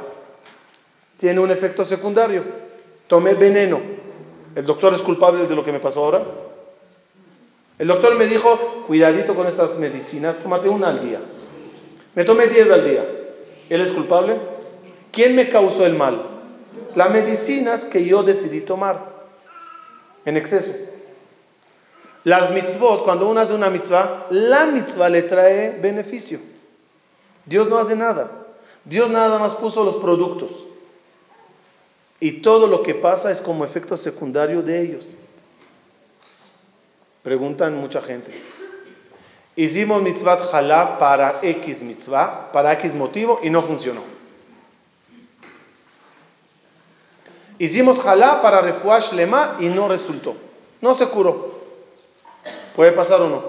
tiene 1.18 1.40
un 1.40 1.50
efecto 1.50 1.84
secundario. 1.84 2.42
Tomé 3.06 3.34
veneno. 3.34 3.93
¿El 4.54 4.66
doctor 4.66 4.94
es 4.94 5.02
culpable 5.02 5.46
de 5.46 5.54
lo 5.54 5.64
que 5.64 5.72
me 5.72 5.80
pasó 5.80 6.04
ahora? 6.04 6.22
El 7.78 7.88
doctor 7.88 8.14
me 8.16 8.26
dijo, 8.26 8.56
cuidadito 8.86 9.34
con 9.34 9.46
estas 9.46 9.78
medicinas, 9.78 10.38
tómate 10.38 10.68
una 10.68 10.88
al 10.88 11.06
día. 11.06 11.20
Me 12.14 12.24
tomé 12.24 12.46
10 12.46 12.70
al 12.70 12.88
día. 12.88 13.04
¿Él 13.68 13.80
es 13.80 13.92
culpable? 13.92 14.36
¿Quién 15.10 15.34
me 15.34 15.48
causó 15.48 15.84
el 15.84 15.94
mal? 15.94 16.22
Las 16.94 17.10
medicinas 17.10 17.86
que 17.86 18.04
yo 18.04 18.22
decidí 18.22 18.60
tomar 18.60 19.14
en 20.24 20.36
exceso. 20.36 20.72
Las 22.22 22.52
mitzvot, 22.52 23.04
cuando 23.04 23.28
uno 23.28 23.40
hace 23.40 23.54
una 23.54 23.70
mitzvah, 23.70 24.28
la 24.30 24.66
mitzvah 24.66 25.08
le 25.08 25.22
trae 25.22 25.78
beneficio. 25.80 26.38
Dios 27.44 27.68
no 27.68 27.78
hace 27.78 27.96
nada. 27.96 28.30
Dios 28.84 29.10
nada 29.10 29.38
más 29.38 29.54
puso 29.56 29.84
los 29.84 29.96
productos. 29.96 30.63
Y 32.24 32.40
todo 32.40 32.68
lo 32.68 32.82
que 32.82 32.94
pasa 32.94 33.30
es 33.30 33.42
como 33.42 33.66
efecto 33.66 33.98
secundario 33.98 34.62
de 34.62 34.80
ellos. 34.80 35.04
Preguntan 37.22 37.78
mucha 37.78 38.00
gente. 38.00 38.32
Hicimos 39.56 40.00
mitzvah 40.00 40.38
jalá 40.38 40.98
para 40.98 41.40
X 41.42 41.82
mitzvah, 41.82 42.50
para 42.50 42.72
X 42.72 42.94
motivo 42.94 43.40
y 43.42 43.50
no 43.50 43.60
funcionó. 43.60 44.00
Hicimos 47.58 48.00
jalá 48.00 48.40
para 48.40 48.62
refuash 48.62 49.12
lema 49.12 49.58
y 49.60 49.66
no 49.66 49.86
resultó. 49.86 50.34
No 50.80 50.94
se 50.94 51.06
curó. 51.08 51.60
¿Puede 52.74 52.92
pasar 52.92 53.20
o 53.20 53.28
no? 53.28 53.44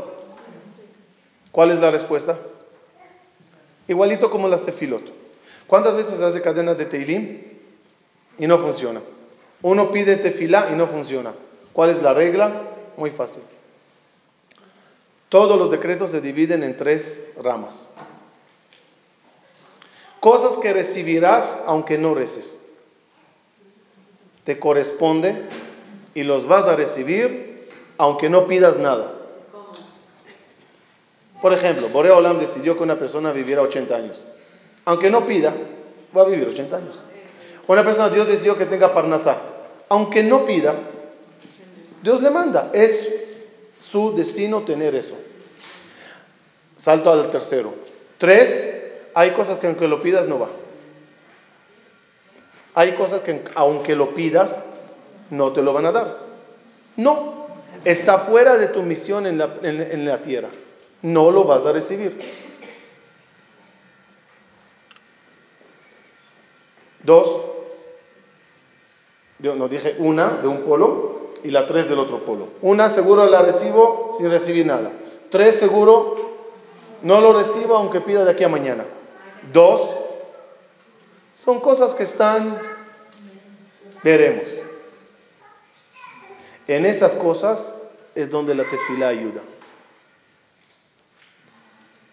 ¿Cuál 1.54 1.72
es 1.72 1.80
la 1.80 1.92
respuesta? 1.92 2.38
Igualito 3.88 4.30
como 4.30 4.50
las 4.50 4.64
tefilot. 4.64 5.14
¿Cuántas 5.66 5.96
veces 5.96 6.20
hace 6.20 6.42
cadenas 6.42 6.78
de 6.78 6.88
teilim 6.88 7.55
y 8.38 8.48
no 8.48 8.58
funciona? 8.60 9.02
Uno 9.62 9.92
pide 9.92 10.18
tefilá 10.18 10.70
y 10.72 10.76
no 10.76 10.88
funciona. 10.88 11.34
¿Cuál 11.74 11.90
es 11.90 12.02
la 12.02 12.14
regla? 12.14 12.52
Muy 12.98 13.12
fácil. 13.12 13.44
Todos 15.30 15.58
los 15.58 15.72
decretos 15.72 16.12
se 16.12 16.22
dividen 16.22 16.64
en 16.64 16.78
tres 16.78 17.34
ramas. 17.42 17.94
Cosas 20.20 20.60
que 20.60 20.74
recibirás 20.74 21.64
aunque 21.68 21.98
no 21.98 22.14
reces. 22.14 22.68
Te 24.44 24.60
corresponde 24.60 25.36
y 26.14 26.24
los 26.24 26.48
vas 26.48 26.66
a 26.66 26.76
recibir 26.76 27.70
aunque 27.98 28.30
no 28.30 28.48
pidas 28.48 28.78
nada. 28.78 29.14
Por 31.42 31.54
ejemplo, 31.54 31.90
Borea 31.90 32.16
Olam 32.16 32.40
decidió 32.40 32.78
que 32.78 32.84
una 32.84 32.98
persona 32.98 33.32
viviera 33.32 33.62
80 33.62 33.96
años. 33.96 34.26
Aunque 34.86 35.10
no 35.10 35.26
pida, 35.26 35.54
va 36.16 36.24
a 36.24 36.28
vivir 36.28 36.48
80 36.48 36.78
años. 36.78 36.96
Una 37.68 37.84
persona, 37.84 38.10
Dios 38.10 38.28
decidió 38.28 38.58
que 38.58 38.66
tenga 38.66 38.94
parnasá. 38.94 39.38
Aunque 39.90 40.24
no 40.24 40.46
pida, 40.46 40.76
Dios 42.02 42.22
le 42.22 42.30
manda. 42.30 42.72
Es 42.74 43.38
su 43.80 44.16
destino 44.16 44.62
tener 44.62 44.96
eso. 44.96 45.18
Salto 46.78 47.12
al 47.12 47.30
tercero. 47.32 47.74
Tres, 48.18 48.84
hay 49.14 49.32
cosas 49.32 49.60
que 49.60 49.68
aunque 49.68 49.88
lo 49.88 50.02
pidas 50.02 50.28
no 50.28 50.40
va. 50.40 50.50
Hay 52.76 52.92
cosas 52.94 53.22
que 53.22 53.44
aunque 53.56 53.96
lo 53.96 54.14
pidas, 54.14 54.66
no 55.30 55.52
te 55.54 55.62
lo 55.62 55.74
van 55.74 55.86
a 55.86 55.92
dar. 55.92 56.18
No, 56.98 57.48
está 57.84 58.20
fuera 58.20 58.58
de 58.58 58.68
tu 58.68 58.82
misión 58.84 59.26
en 59.26 59.38
la, 59.38 59.56
en 59.62 60.06
la 60.06 60.22
tierra 60.22 60.50
no 61.06 61.30
lo 61.30 61.44
vas 61.44 61.66
a 61.66 61.72
recibir. 61.72 62.20
Dos, 67.04 67.46
no 69.54 69.68
dije 69.68 69.96
una 70.00 70.30
de 70.42 70.48
un 70.48 70.64
polo 70.64 71.34
y 71.44 71.52
la 71.52 71.68
tres 71.68 71.88
del 71.88 72.00
otro 72.00 72.26
polo. 72.26 72.48
Una 72.62 72.90
seguro 72.90 73.30
la 73.30 73.44
recibo 73.44 74.16
sin 74.18 74.32
recibir 74.32 74.66
nada. 74.66 74.92
Tres 75.30 75.60
seguro 75.60 76.16
no 77.04 77.22
lo 77.22 77.34
recibo 77.34 77.76
aunque 77.76 78.02
pida 78.02 78.26
de 78.26 78.32
aquí 78.32 78.44
a 78.44 78.50
mañana. 78.50 78.86
Dos, 79.54 79.82
son 81.36 81.60
cosas 81.60 81.94
que 81.94 82.04
están, 82.04 82.60
veremos. 84.04 84.50
En 86.68 86.86
esas 86.86 87.18
cosas 87.18 87.78
es 88.16 88.32
donde 88.32 88.56
la 88.56 88.64
tefila 88.64 89.10
ayuda. 89.10 89.42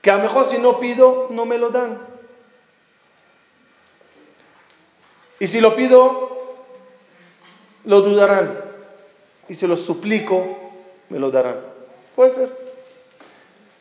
Que 0.03 0.11
a 0.11 0.17
lo 0.17 0.25
mejor 0.25 0.47
si 0.47 0.59
no 0.59 0.79
pido, 0.79 1.29
no 1.31 1.47
me 1.47 1.57
lo 1.57 1.71
dan. 1.71 1.99
Y 5.39 5.47
si 5.47 5.61
lo 5.61 5.75
pido, 5.75 6.42
lo 7.85 8.01
dudarán. 8.01 8.59
Y 9.49 9.55
si 9.55 9.67
lo 9.67 9.77
suplico, 9.77 10.45
me 11.09 11.19
lo 11.19 11.31
darán. 11.31 11.57
Puede 12.15 12.31
ser. 12.31 12.49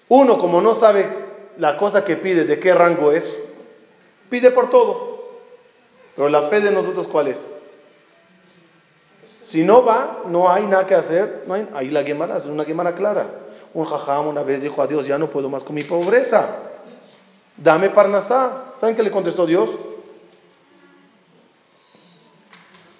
Uno, 0.09 0.37
como 0.37 0.61
no 0.61 0.75
sabe 0.75 1.05
la 1.57 1.77
cosa 1.77 2.03
que 2.03 2.15
pide, 2.15 2.45
de 2.45 2.59
qué 2.59 2.73
rango 2.73 3.11
es, 3.11 3.57
pide 4.29 4.51
por 4.51 4.69
todo. 4.69 5.21
Pero 6.15 6.29
la 6.29 6.43
fe 6.49 6.61
de 6.61 6.71
nosotros, 6.71 7.07
¿cuál 7.07 7.27
es? 7.27 7.49
Si 9.39 9.63
no 9.63 9.83
va, 9.83 10.23
no 10.27 10.51
hay 10.51 10.63
nada 10.63 10.85
que 10.85 10.95
hacer. 10.95 11.45
Hay, 11.49 11.67
ahí 11.73 11.89
la 11.89 12.03
Gemara 12.03 12.37
es 12.37 12.45
una 12.45 12.65
Gemara 12.65 12.95
clara. 12.95 13.27
Un 13.73 13.85
jajam 13.85 14.27
una 14.27 14.43
vez 14.43 14.61
dijo 14.61 14.81
a 14.81 14.87
Dios, 14.87 15.07
ya 15.07 15.17
no 15.17 15.27
puedo 15.27 15.49
más 15.49 15.63
con 15.63 15.75
mi 15.75 15.83
pobreza. 15.83 16.47
Dame 17.57 17.89
parnasá. 17.89 18.73
¿Saben 18.79 18.95
qué 18.95 19.03
le 19.03 19.11
contestó 19.11 19.45
Dios? 19.45 19.69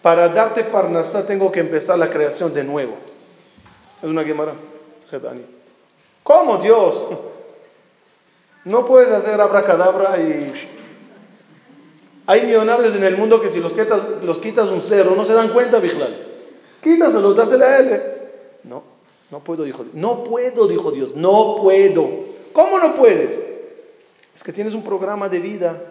Para 0.01 0.29
darte 0.29 0.63
parnasá 0.63 1.27
tengo 1.27 1.51
que 1.51 1.59
empezar 1.59 1.99
la 1.99 2.09
creación 2.09 2.53
de 2.53 2.63
nuevo. 2.63 2.95
Es 4.01 4.09
una 4.09 4.23
Gemara. 4.23 4.53
¿Cómo 6.23 6.57
Dios? 6.57 7.07
No 8.65 8.85
puedes 8.85 9.09
hacer 9.11 9.39
abracadabra 9.39 10.19
y... 10.19 10.69
Hay 12.27 12.45
millonarios 12.45 12.95
en 12.95 13.03
el 13.03 13.17
mundo 13.17 13.41
que 13.41 13.49
si 13.49 13.59
los 13.59 13.73
quitas, 13.73 14.23
los 14.23 14.37
quitas 14.39 14.67
un 14.67 14.81
cero 14.81 15.13
no 15.17 15.25
se 15.25 15.33
dan 15.33 15.49
cuenta, 15.49 15.79
Bijlal. 15.79 16.15
Quítaselos, 16.81 17.35
dásela 17.35 17.65
a 17.65 17.79
él. 17.79 18.01
No. 18.63 18.83
No 19.31 19.39
puedo, 19.39 19.63
dijo 19.63 19.83
Dios. 19.83 19.95
No 19.95 20.23
puedo, 20.23 20.67
dijo 20.67 20.91
Dios. 20.91 21.15
No 21.15 21.57
puedo. 21.61 22.09
¿Cómo 22.53 22.79
no 22.79 22.95
puedes? 22.95 23.47
Es 24.35 24.43
que 24.43 24.53
tienes 24.53 24.73
un 24.73 24.83
programa 24.83 25.29
de 25.29 25.39
vida. 25.39 25.81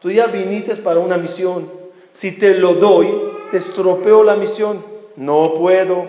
Tú 0.00 0.10
ya 0.10 0.26
viniste 0.26 0.74
para 0.76 1.00
una 1.00 1.16
misión. 1.16 1.68
Si 2.12 2.38
te 2.38 2.58
lo 2.58 2.74
doy, 2.74 3.27
te 3.50 3.56
estropeo 3.56 4.24
la 4.24 4.36
misión. 4.36 4.84
No 5.16 5.54
puedo. 5.54 6.06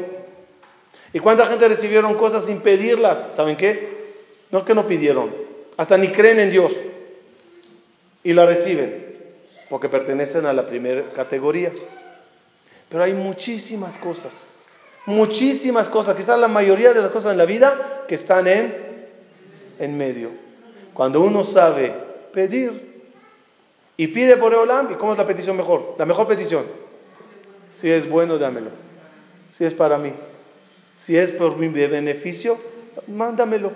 ¿Y 1.13 1.19
cuánta 1.19 1.45
gente 1.45 1.67
recibieron 1.67 2.15
cosas 2.15 2.45
sin 2.45 2.61
pedirlas? 2.61 3.29
¿Saben 3.35 3.57
qué? 3.57 4.13
No 4.51 4.59
es 4.59 4.65
que 4.65 4.75
no 4.75 4.87
pidieron. 4.87 5.31
Hasta 5.77 5.97
ni 5.97 6.09
creen 6.09 6.39
en 6.39 6.51
Dios. 6.51 6.71
Y 8.23 8.33
la 8.33 8.45
reciben. 8.45 9.07
Porque 9.69 9.89
pertenecen 9.89 10.45
a 10.45 10.53
la 10.53 10.67
primera 10.67 11.11
categoría. 11.13 11.71
Pero 12.89 13.03
hay 13.03 13.13
muchísimas 13.13 13.97
cosas 13.97 14.47
muchísimas 15.09 15.89
cosas, 15.89 16.15
quizás 16.15 16.39
la 16.39 16.47
mayoría 16.47 16.93
de 16.93 17.01
las 17.01 17.11
cosas 17.11 17.31
en 17.31 17.39
la 17.39 17.45
vida 17.45 18.05
que 18.07 18.15
están 18.15 18.47
en, 18.47 18.73
en 19.79 19.97
medio. 19.97 20.29
Cuando 20.93 21.21
uno 21.21 21.43
sabe 21.43 21.91
pedir 22.31 23.01
y 23.97 24.07
pide 24.07 24.37
por 24.37 24.53
Eolam, 24.53 24.91
¿y 24.91 24.95
cómo 24.95 25.13
es 25.13 25.17
la 25.17 25.27
petición 25.27 25.57
mejor? 25.57 25.95
La 25.97 26.05
mejor 26.05 26.27
petición. 26.27 26.63
Si 27.71 27.89
es 27.89 28.09
bueno, 28.09 28.37
dámelo. 28.37 28.71
Si 29.51 29.65
es 29.65 29.73
para 29.73 29.97
mí. 29.97 30.13
Si 30.97 31.17
es 31.17 31.31
por 31.31 31.57
mi 31.57 31.69
beneficio, 31.69 32.57
mándamelo. 33.07 33.71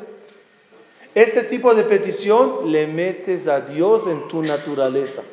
Este 1.16 1.44
tipo 1.44 1.74
de 1.76 1.84
petición 1.84 2.72
le 2.72 2.88
metes 2.88 3.48
a 3.48 3.62
Dios 3.62 4.08
en 4.08 4.28
tu 4.28 4.42
naturaleza. 4.42 5.24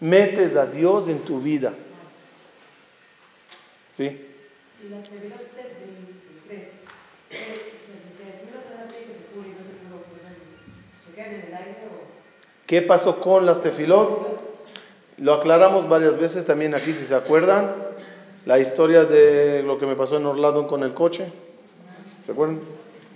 Metes 0.00 0.56
a 0.56 0.66
Dios 0.66 1.08
en 1.08 1.20
tu 1.20 1.40
vida. 1.40 1.72
¿Sí? 3.96 4.04
Y 4.04 4.88
las 4.88 5.04
tefilot 5.04 5.54
del 5.54 5.70
3, 6.48 6.68
si 7.30 7.36
se 7.36 8.24
decimos 8.28 8.64
la 8.76 8.88
que 8.88 8.98
se 8.98 9.14
pone 9.32 9.48
y 9.48 9.52
no 9.52 9.62
se 9.64 9.74
pudo, 9.86 10.02
¿se 11.06 11.14
quedan 11.14 11.34
en 11.34 11.40
el 11.46 11.54
aire 11.54 11.78
o...? 11.86 12.04
¿Qué 12.66 12.82
pasó 12.82 13.20
con 13.20 13.46
las 13.46 13.62
tefilot? 13.62 14.43
Lo 15.18 15.34
aclaramos 15.34 15.88
varias 15.88 16.18
veces 16.18 16.44
también 16.44 16.74
aquí, 16.74 16.92
si 16.92 17.04
se 17.04 17.14
acuerdan. 17.14 17.72
La 18.46 18.58
historia 18.58 19.04
de 19.04 19.62
lo 19.62 19.78
que 19.78 19.86
me 19.86 19.96
pasó 19.96 20.16
en 20.16 20.26
Orlando 20.26 20.66
con 20.66 20.82
el 20.82 20.92
coche. 20.92 21.30
¿Se 22.22 22.32
acuerdan? 22.32 22.60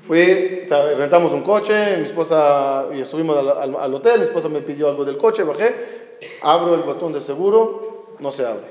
Fui, 0.07 0.67
rentamos 0.97 1.33
un 1.33 1.43
coche, 1.43 1.99
mi 1.99 2.05
esposa, 2.05 2.87
y 2.95 3.05
subimos 3.05 3.37
al, 3.37 3.77
al, 3.77 3.95
hotel, 3.95 4.21
mi 4.21 4.25
esposa 4.25 4.49
me 4.49 4.63
pidió 4.63 4.89
algo 4.89 5.05
del 5.05 5.19
coche, 5.19 5.43
bajé, 5.43 6.17
abro 6.41 6.75
el 6.75 6.81
botón 6.81 7.13
de 7.13 7.21
seguro, 7.21 8.15
no 8.19 8.33
se 8.33 8.47
abre. 8.47 8.65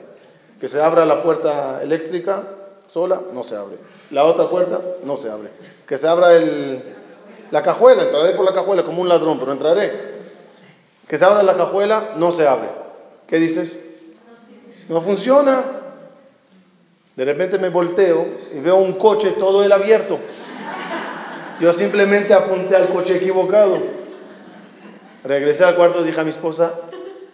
Que 0.59 0.67
se 0.67 0.81
abra 0.81 1.05
la 1.05 1.21
puerta 1.21 1.83
eléctrica 1.83 2.41
sola, 2.87 3.21
no 3.33 3.43
se 3.43 3.55
abre. 3.55 3.77
La 4.09 4.25
otra 4.25 4.47
puerta, 4.47 4.81
no 5.03 5.15
se 5.17 5.29
abre. 5.29 5.49
Que 5.87 5.99
se 5.99 6.07
abra 6.07 6.33
el, 6.33 6.81
la 7.51 7.61
cajuela, 7.61 8.05
entraré 8.05 8.33
por 8.33 8.45
la 8.45 8.53
cajuela 8.53 8.83
como 8.83 9.03
un 9.03 9.09
ladrón, 9.09 9.37
pero 9.39 9.51
entraré. 9.51 9.91
Que 11.07 11.19
se 11.19 11.25
abra 11.25 11.43
la 11.43 11.55
cajuela, 11.55 12.13
no 12.15 12.31
se 12.31 12.47
abre. 12.47 12.86
¿Qué 13.27 13.37
dices? 13.37 13.81
No 14.89 15.01
funciona. 15.01 15.63
De 17.15 17.25
repente 17.25 17.57
me 17.57 17.69
volteo 17.69 18.25
y 18.55 18.59
veo 18.59 18.77
un 18.77 18.93
coche 18.93 19.31
todo 19.31 19.63
el 19.63 19.71
abierto. 19.71 20.19
Yo 21.59 21.73
simplemente 21.73 22.33
apunté 22.33 22.75
al 22.75 22.89
coche 22.89 23.17
equivocado. 23.17 23.79
Regresé 25.23 25.65
al 25.65 25.75
cuarto 25.75 26.01
y 26.01 26.07
dije 26.07 26.21
a 26.21 26.23
mi 26.23 26.29
esposa, 26.29 26.73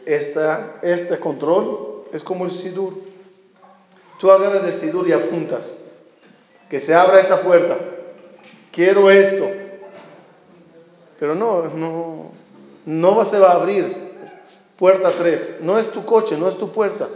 esta, 0.05 0.79
este 0.81 1.19
control 1.19 2.05
es 2.13 2.23
como 2.23 2.45
el 2.45 2.51
Sidur. 2.51 2.93
Tú 4.19 4.31
agarras 4.31 4.63
el 4.63 4.73
Sidur 4.73 5.07
y 5.07 5.11
apuntas. 5.11 5.91
Que 6.69 6.79
se 6.79 6.95
abra 6.95 7.19
esta 7.19 7.41
puerta. 7.41 7.77
Quiero 8.71 9.11
esto. 9.11 9.45
Pero 11.19 11.35
no, 11.35 11.63
no, 11.67 12.31
no 12.85 13.25
se 13.25 13.39
va 13.39 13.51
a 13.51 13.55
abrir. 13.61 13.85
Puerta 14.83 15.11
3. 15.11 15.59
No 15.61 15.79
es 15.79 15.91
tu 15.91 16.03
coche, 16.03 16.35
no 16.37 16.49
es 16.49 16.57
tu 16.57 16.73
puerta. 16.73 17.07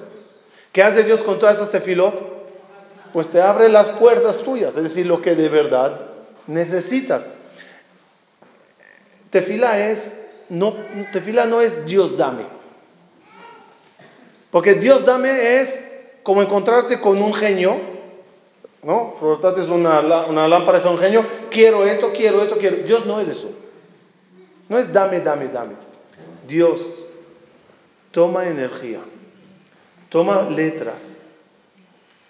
¿Qué 0.71 0.81
hace 0.81 1.03
Dios 1.03 1.19
con 1.19 1.37
todas 1.37 1.55
estas 1.55 1.71
tefilot? 1.71 2.15
Pues 3.11 3.27
te 3.27 3.41
abre 3.41 3.67
las 3.67 3.89
puertas 3.89 4.37
tuyas. 4.37 4.77
Es 4.77 4.83
decir, 4.83 5.05
lo 5.05 5.21
que 5.21 5.35
de 5.35 5.49
verdad 5.49 5.99
necesitas. 6.45 7.33
Tefila 9.31 9.89
es, 9.89 10.29
no, 10.47 10.77
tefila 11.11 11.45
no 11.45 11.59
es 11.59 11.85
Dios 11.85 12.15
dame. 12.15 12.45
Porque 14.49 14.75
Dios 14.75 15.03
dame 15.03 15.59
es 15.59 15.91
como 16.23 16.41
encontrarte 16.41 17.01
con 17.01 17.21
un 17.21 17.33
genio, 17.33 17.75
¿no? 18.81 19.15
Frotarte 19.19 19.63
es 19.63 19.67
una, 19.67 19.99
una 20.27 20.47
lámpara, 20.47 20.77
es 20.77 20.85
un 20.85 20.99
genio, 20.99 21.25
quiero 21.51 21.85
esto, 21.85 22.13
quiero 22.15 22.41
esto, 22.41 22.55
quiero. 22.59 22.77
Dios 22.77 23.05
no 23.05 23.19
es 23.19 23.27
eso. 23.27 23.51
No 24.69 24.77
es 24.77 24.93
dame, 24.93 25.19
dame, 25.19 25.49
dame. 25.49 25.73
Dios 26.47 27.03
toma 28.11 28.47
energía, 28.47 28.99
toma 30.09 30.49
letras, 30.49 31.27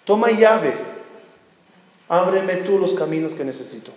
toma 0.04 0.30
llaves. 0.30 1.04
Ábreme 2.08 2.56
tú 2.58 2.78
los 2.78 2.94
caminos 2.94 3.34
que 3.34 3.44
necesito. 3.44 3.92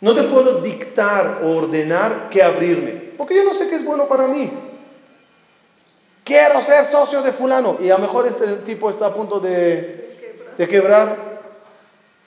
No 0.00 0.14
te 0.14 0.24
puedo 0.24 0.62
dictar 0.62 1.42
o 1.42 1.56
ordenar 1.56 2.28
que 2.30 2.42
abrirme, 2.42 3.12
porque 3.16 3.36
yo 3.36 3.44
no 3.44 3.54
sé 3.54 3.68
qué 3.68 3.76
es 3.76 3.84
bueno 3.84 4.06
para 4.08 4.26
mí. 4.26 4.50
Quiero 6.24 6.60
ser 6.60 6.84
socio 6.86 7.22
de 7.22 7.32
fulano 7.32 7.78
y 7.80 7.90
a 7.90 7.96
lo 7.96 8.00
mejor 8.00 8.26
este 8.26 8.46
tipo 8.64 8.90
está 8.90 9.06
a 9.06 9.14
punto 9.14 9.40
de, 9.40 10.54
de 10.58 10.68
quebrar. 10.68 11.16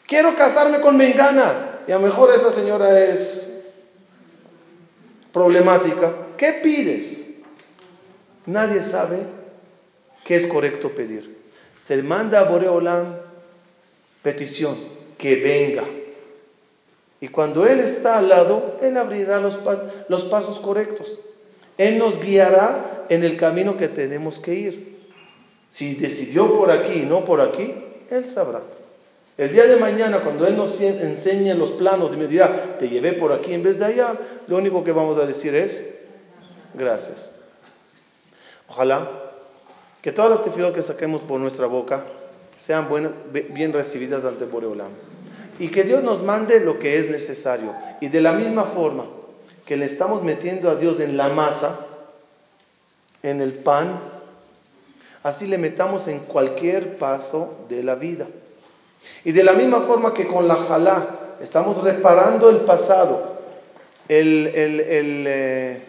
Quiero 0.08 0.34
casarme 0.36 0.80
con 0.80 0.98
Mengana 0.98 1.82
y 1.88 1.92
a 1.92 1.96
lo 1.96 2.02
mejor 2.02 2.34
esa 2.34 2.52
señora 2.52 2.98
es 3.00 3.50
problemática. 5.34 6.12
¿Qué 6.38 6.54
pides? 6.64 7.29
Nadie 8.50 8.84
sabe 8.84 9.20
qué 10.26 10.36
es 10.36 10.48
correcto 10.48 10.90
pedir. 10.90 11.38
Se 11.80 12.02
manda 12.02 12.40
a 12.40 12.50
Boreolam 12.50 13.16
petición 14.24 14.76
que 15.20 15.36
venga 15.36 15.84
y 17.22 17.28
cuando 17.28 17.68
Él 17.68 17.80
está 17.80 18.18
al 18.18 18.30
lado, 18.30 18.78
Él 18.82 18.98
abrirá 18.98 19.40
los, 19.40 19.60
los 20.08 20.24
pasos 20.26 20.60
correctos. 20.60 21.20
Él 21.78 22.00
nos 22.00 22.24
guiará 22.24 23.06
en 23.10 23.24
el 23.24 23.38
camino 23.38 23.78
que 23.78 23.88
tenemos 23.88 24.40
que 24.40 24.56
ir. 24.56 25.00
Si 25.68 25.96
decidió 25.96 26.58
por 26.58 26.72
aquí 26.72 27.02
y 27.04 27.06
no 27.06 27.26
por 27.26 27.42
aquí, 27.42 27.76
Él 28.10 28.28
sabrá. 28.28 28.62
El 29.38 29.54
día 29.54 29.68
de 29.68 29.78
mañana, 29.78 30.22
cuando 30.22 30.48
Él 30.48 30.58
nos 30.58 30.82
enseñe 30.82 31.54
los 31.54 31.72
planos 31.72 32.14
y 32.14 32.18
me 32.18 32.28
dirá, 32.28 32.78
te 32.80 32.90
llevé 32.90 33.14
por 33.14 33.32
aquí 33.32 33.54
en 33.54 33.62
vez 33.62 33.78
de 33.78 33.86
allá, 33.86 34.16
lo 34.48 34.58
único 34.58 34.84
que 34.84 34.92
vamos 34.92 35.20
a 35.20 35.26
decir 35.28 35.54
es, 35.54 36.00
gracias. 36.74 37.39
Ojalá 38.70 39.10
que 40.02 40.12
todas 40.12 40.32
las 40.32 40.44
tefilot 40.44 40.74
que 40.74 40.82
saquemos 40.82 41.22
por 41.22 41.40
nuestra 41.40 41.66
boca 41.66 42.04
sean 42.58 42.88
buenas, 42.90 43.12
bien 43.32 43.74
recibidas 43.74 44.26
ante 44.26 44.46
Boreolam 44.46 44.92
y 45.60 45.68
que 45.68 45.84
Dios 45.84 46.04
nos 46.04 46.24
mande 46.24 46.62
lo 46.62 46.80
que 46.80 46.98
es 46.98 47.12
necesario. 47.12 47.74
Y 48.00 48.08
de 48.08 48.22
la 48.22 48.32
misma 48.32 48.64
forma 48.64 49.04
que 49.66 49.76
le 49.76 49.86
estamos 49.86 50.24
metiendo 50.24 50.70
a 50.70 50.76
Dios 50.76 51.02
en 51.02 51.18
la 51.18 51.30
masa, 51.30 51.86
en 53.22 53.42
el 53.42 53.54
pan, 53.54 54.00
así 55.22 55.48
le 55.48 55.58
metamos 55.58 56.08
en 56.08 56.20
cualquier 56.20 56.98
paso 56.98 57.66
de 57.68 57.84
la 57.84 57.96
vida. 57.96 58.26
Y 59.26 59.34
de 59.34 59.44
la 59.44 59.52
misma 59.52 59.82
forma 59.82 60.14
que 60.14 60.28
con 60.28 60.48
la 60.48 60.56
jalá 60.56 61.20
estamos 61.42 61.84
reparando 61.84 62.50
el 62.50 62.62
pasado, 62.62 63.38
el, 64.08 64.50
eh, 64.56 65.84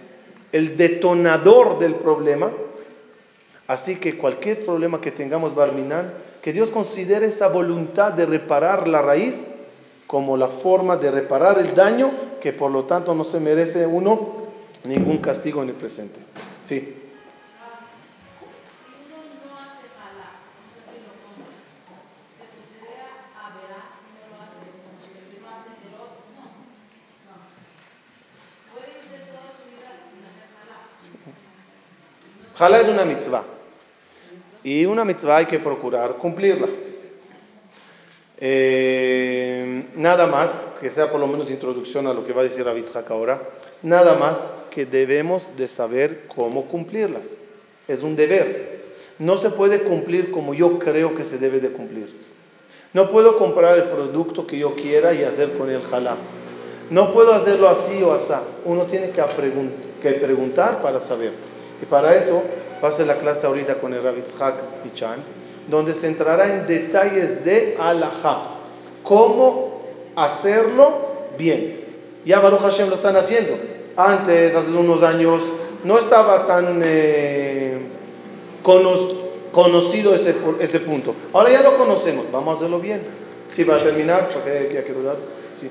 el 0.51 0.77
detonador 0.77 1.79
del 1.79 1.95
problema, 1.95 2.51
así 3.71 4.01
que 4.01 4.19
cualquier 4.19 4.65
problema 4.65 5.01
que 5.01 5.13
tengamos, 5.13 5.55
Barminan, 5.55 6.13
que 6.43 6.53
Dios 6.53 6.73
considere 6.73 7.27
esa 7.27 7.47
voluntad 7.47 8.13
de 8.13 8.27
reparar 8.27 8.89
la 8.89 9.01
raíz 9.01 9.47
como 10.09 10.37
la 10.37 10.49
forma 10.49 10.97
de 10.97 11.13
reparar 11.13 11.57
el 11.61 11.73
daño, 11.77 12.11
que 12.43 12.53
por 12.53 12.73
lo 12.73 12.87
tanto 12.87 13.15
no 13.15 13.23
se 13.23 13.39
merece 13.39 13.87
uno 13.87 14.49
ningún 14.83 15.19
castigo 15.19 15.63
en 15.63 15.69
el 15.69 15.77
presente. 15.77 16.19
Sí. 16.65 16.97
Es 32.59 32.89
una 32.89 33.05
mitzvah. 33.05 33.60
Y 34.63 34.85
una 34.85 35.05
mitzvah 35.05 35.39
hay 35.39 35.47
que 35.47 35.59
procurar 35.59 36.17
cumplirla. 36.17 36.69
Eh, 38.43 39.85
nada 39.97 40.27
más, 40.27 40.77
que 40.81 40.91
sea 40.91 41.11
por 41.11 41.21
lo 41.21 41.27
menos 41.27 41.51
introducción 41.51 42.07
a 42.07 42.15
lo 42.15 42.27
que 42.27 42.33
va 42.33 42.41
a 42.41 42.45
decir 42.45 42.65
Rabitzhak 42.65 43.11
ahora, 43.11 43.41
nada 43.83 44.19
más 44.19 44.49
que 44.71 44.87
debemos 44.87 45.57
de 45.57 45.69
saber 45.69 46.27
cómo 46.35 46.67
cumplirlas. 46.67 47.43
Es 47.89 48.03
un 48.03 48.17
deber. 48.17 48.81
No 49.19 49.37
se 49.37 49.51
puede 49.51 49.81
cumplir 49.81 50.31
como 50.31 50.55
yo 50.55 50.79
creo 50.79 51.15
que 51.15 51.25
se 51.25 51.39
debe 51.39 51.61
de 51.61 51.73
cumplir. 51.73 52.09
No 52.93 53.11
puedo 53.11 53.39
comprar 53.39 53.79
el 53.79 53.85
producto 53.85 54.47
que 54.47 54.59
yo 54.59 54.75
quiera 54.75 55.13
y 55.13 55.23
hacer 55.23 55.57
con 55.59 55.71
el 55.71 55.83
jalá. 55.83 56.17
No 56.89 57.13
puedo 57.13 57.33
hacerlo 57.33 57.69
así 57.69 58.03
o 58.03 58.13
así. 58.13 58.35
Uno 58.65 58.85
tiene 58.85 59.11
que 59.11 60.13
preguntar 60.13 60.83
para 60.83 61.01
saber. 61.01 61.33
Y 61.83 61.87
para 61.87 62.17
eso, 62.17 62.43
pase 62.81 63.07
la 63.07 63.17
clase 63.17 63.47
ahorita 63.47 63.81
con 63.81 63.93
el 63.95 64.03
Rabitzhak 64.03 64.55
y 64.85 64.95
Chan 64.95 65.19
donde 65.71 65.95
se 65.95 66.09
entrará 66.09 66.53
en 66.53 66.67
detalles 66.67 67.45
de 67.45 67.77
alajá, 67.79 68.57
cómo 69.03 69.83
hacerlo 70.17 71.11
bien. 71.39 71.81
Ya 72.25 72.41
Baruch 72.41 72.61
Hashem 72.61 72.89
lo 72.89 72.97
están 72.97 73.17
haciendo. 73.17 73.57
Antes, 73.97 74.55
hace 74.55 74.73
unos 74.73 75.03
años, 75.03 75.41
no 75.85 75.99
estaba 75.99 76.47
tan 76.47 76.83
eh, 76.85 77.79
conocido 79.53 80.15
ese, 80.15 80.35
ese 80.59 80.81
punto. 80.81 81.15
Ahora 81.33 81.51
ya 81.51 81.63
lo 81.63 81.77
conocemos, 81.77 82.27
vamos 82.31 82.55
a 82.55 82.57
hacerlo 82.59 82.81
bien. 82.81 83.01
Sí, 83.49 83.65
va 83.65 83.77
a 83.77 83.83
terminar, 83.83 84.31
porque 84.33 84.83
quiero 84.85 85.03
dar. 85.03 85.17
Sí. 85.55 85.71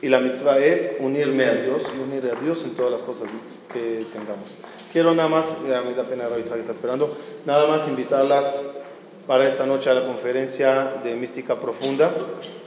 y 0.00 0.08
la 0.08 0.20
mitzvah 0.20 0.58
es 0.58 0.92
unirme 1.00 1.44
a 1.44 1.54
Dios 1.54 1.82
y 1.94 2.00
unir 2.00 2.30
a 2.30 2.40
Dios 2.40 2.64
en 2.64 2.74
todas 2.76 2.92
las 2.92 3.02
cosas 3.02 3.28
que 3.72 4.06
tengamos. 4.12 4.48
Quiero 4.92 5.14
nada 5.14 5.28
más, 5.28 5.66
ya 5.68 5.82
me 5.82 5.94
da 5.94 6.04
pena 6.04 6.28
revisar 6.28 6.58
está 6.58 6.72
esperando, 6.72 7.16
nada 7.44 7.66
más 7.68 7.88
invitarlas 7.88 8.76
para 9.26 9.46
esta 9.46 9.66
noche 9.66 9.90
a 9.90 9.94
la 9.94 10.06
conferencia 10.06 10.94
de 11.04 11.14
Mística 11.14 11.56
Profunda, 11.56 12.10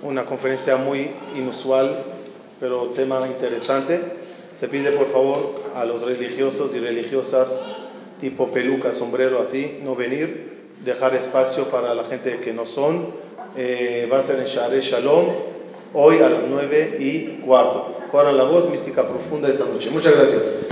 una 0.04 0.26
conferencia 0.26 0.78
muy 0.78 1.10
inusual, 1.36 2.04
pero 2.60 2.90
tema 2.90 3.26
interesante. 3.28 4.00
Se 4.54 4.68
pide 4.68 4.92
por 4.92 5.12
favor 5.12 5.62
a 5.76 5.86
los 5.86 6.04
religiosos 6.04 6.76
y 6.76 6.80
religiosas 6.80 7.88
tipo 8.22 8.52
peluca, 8.52 8.94
sombrero, 8.94 9.42
así, 9.42 9.80
no 9.84 9.96
venir, 9.96 10.52
dejar 10.86 11.16
espacio 11.16 11.66
para 11.66 11.96
la 11.96 12.04
gente 12.04 12.40
que 12.42 12.54
no 12.54 12.68
son. 12.68 13.08
Eh, 13.58 14.08
va 14.12 14.20
a 14.20 14.24
ser 14.24 14.40
en 14.40 14.46
Share 14.46 14.80
Shalom, 14.82 15.26
hoy 15.94 16.18
a 16.20 16.30
las 16.30 16.46
9 16.48 16.98
y 17.00 17.42
cuarto. 17.46 17.96
Corran 18.12 18.38
la 18.38 18.44
voz 18.44 18.70
mística 18.70 19.08
profunda 19.08 19.50
esta 19.50 19.66
noche. 19.66 19.90
Muchas 19.92 20.16
gracias. 20.16 20.66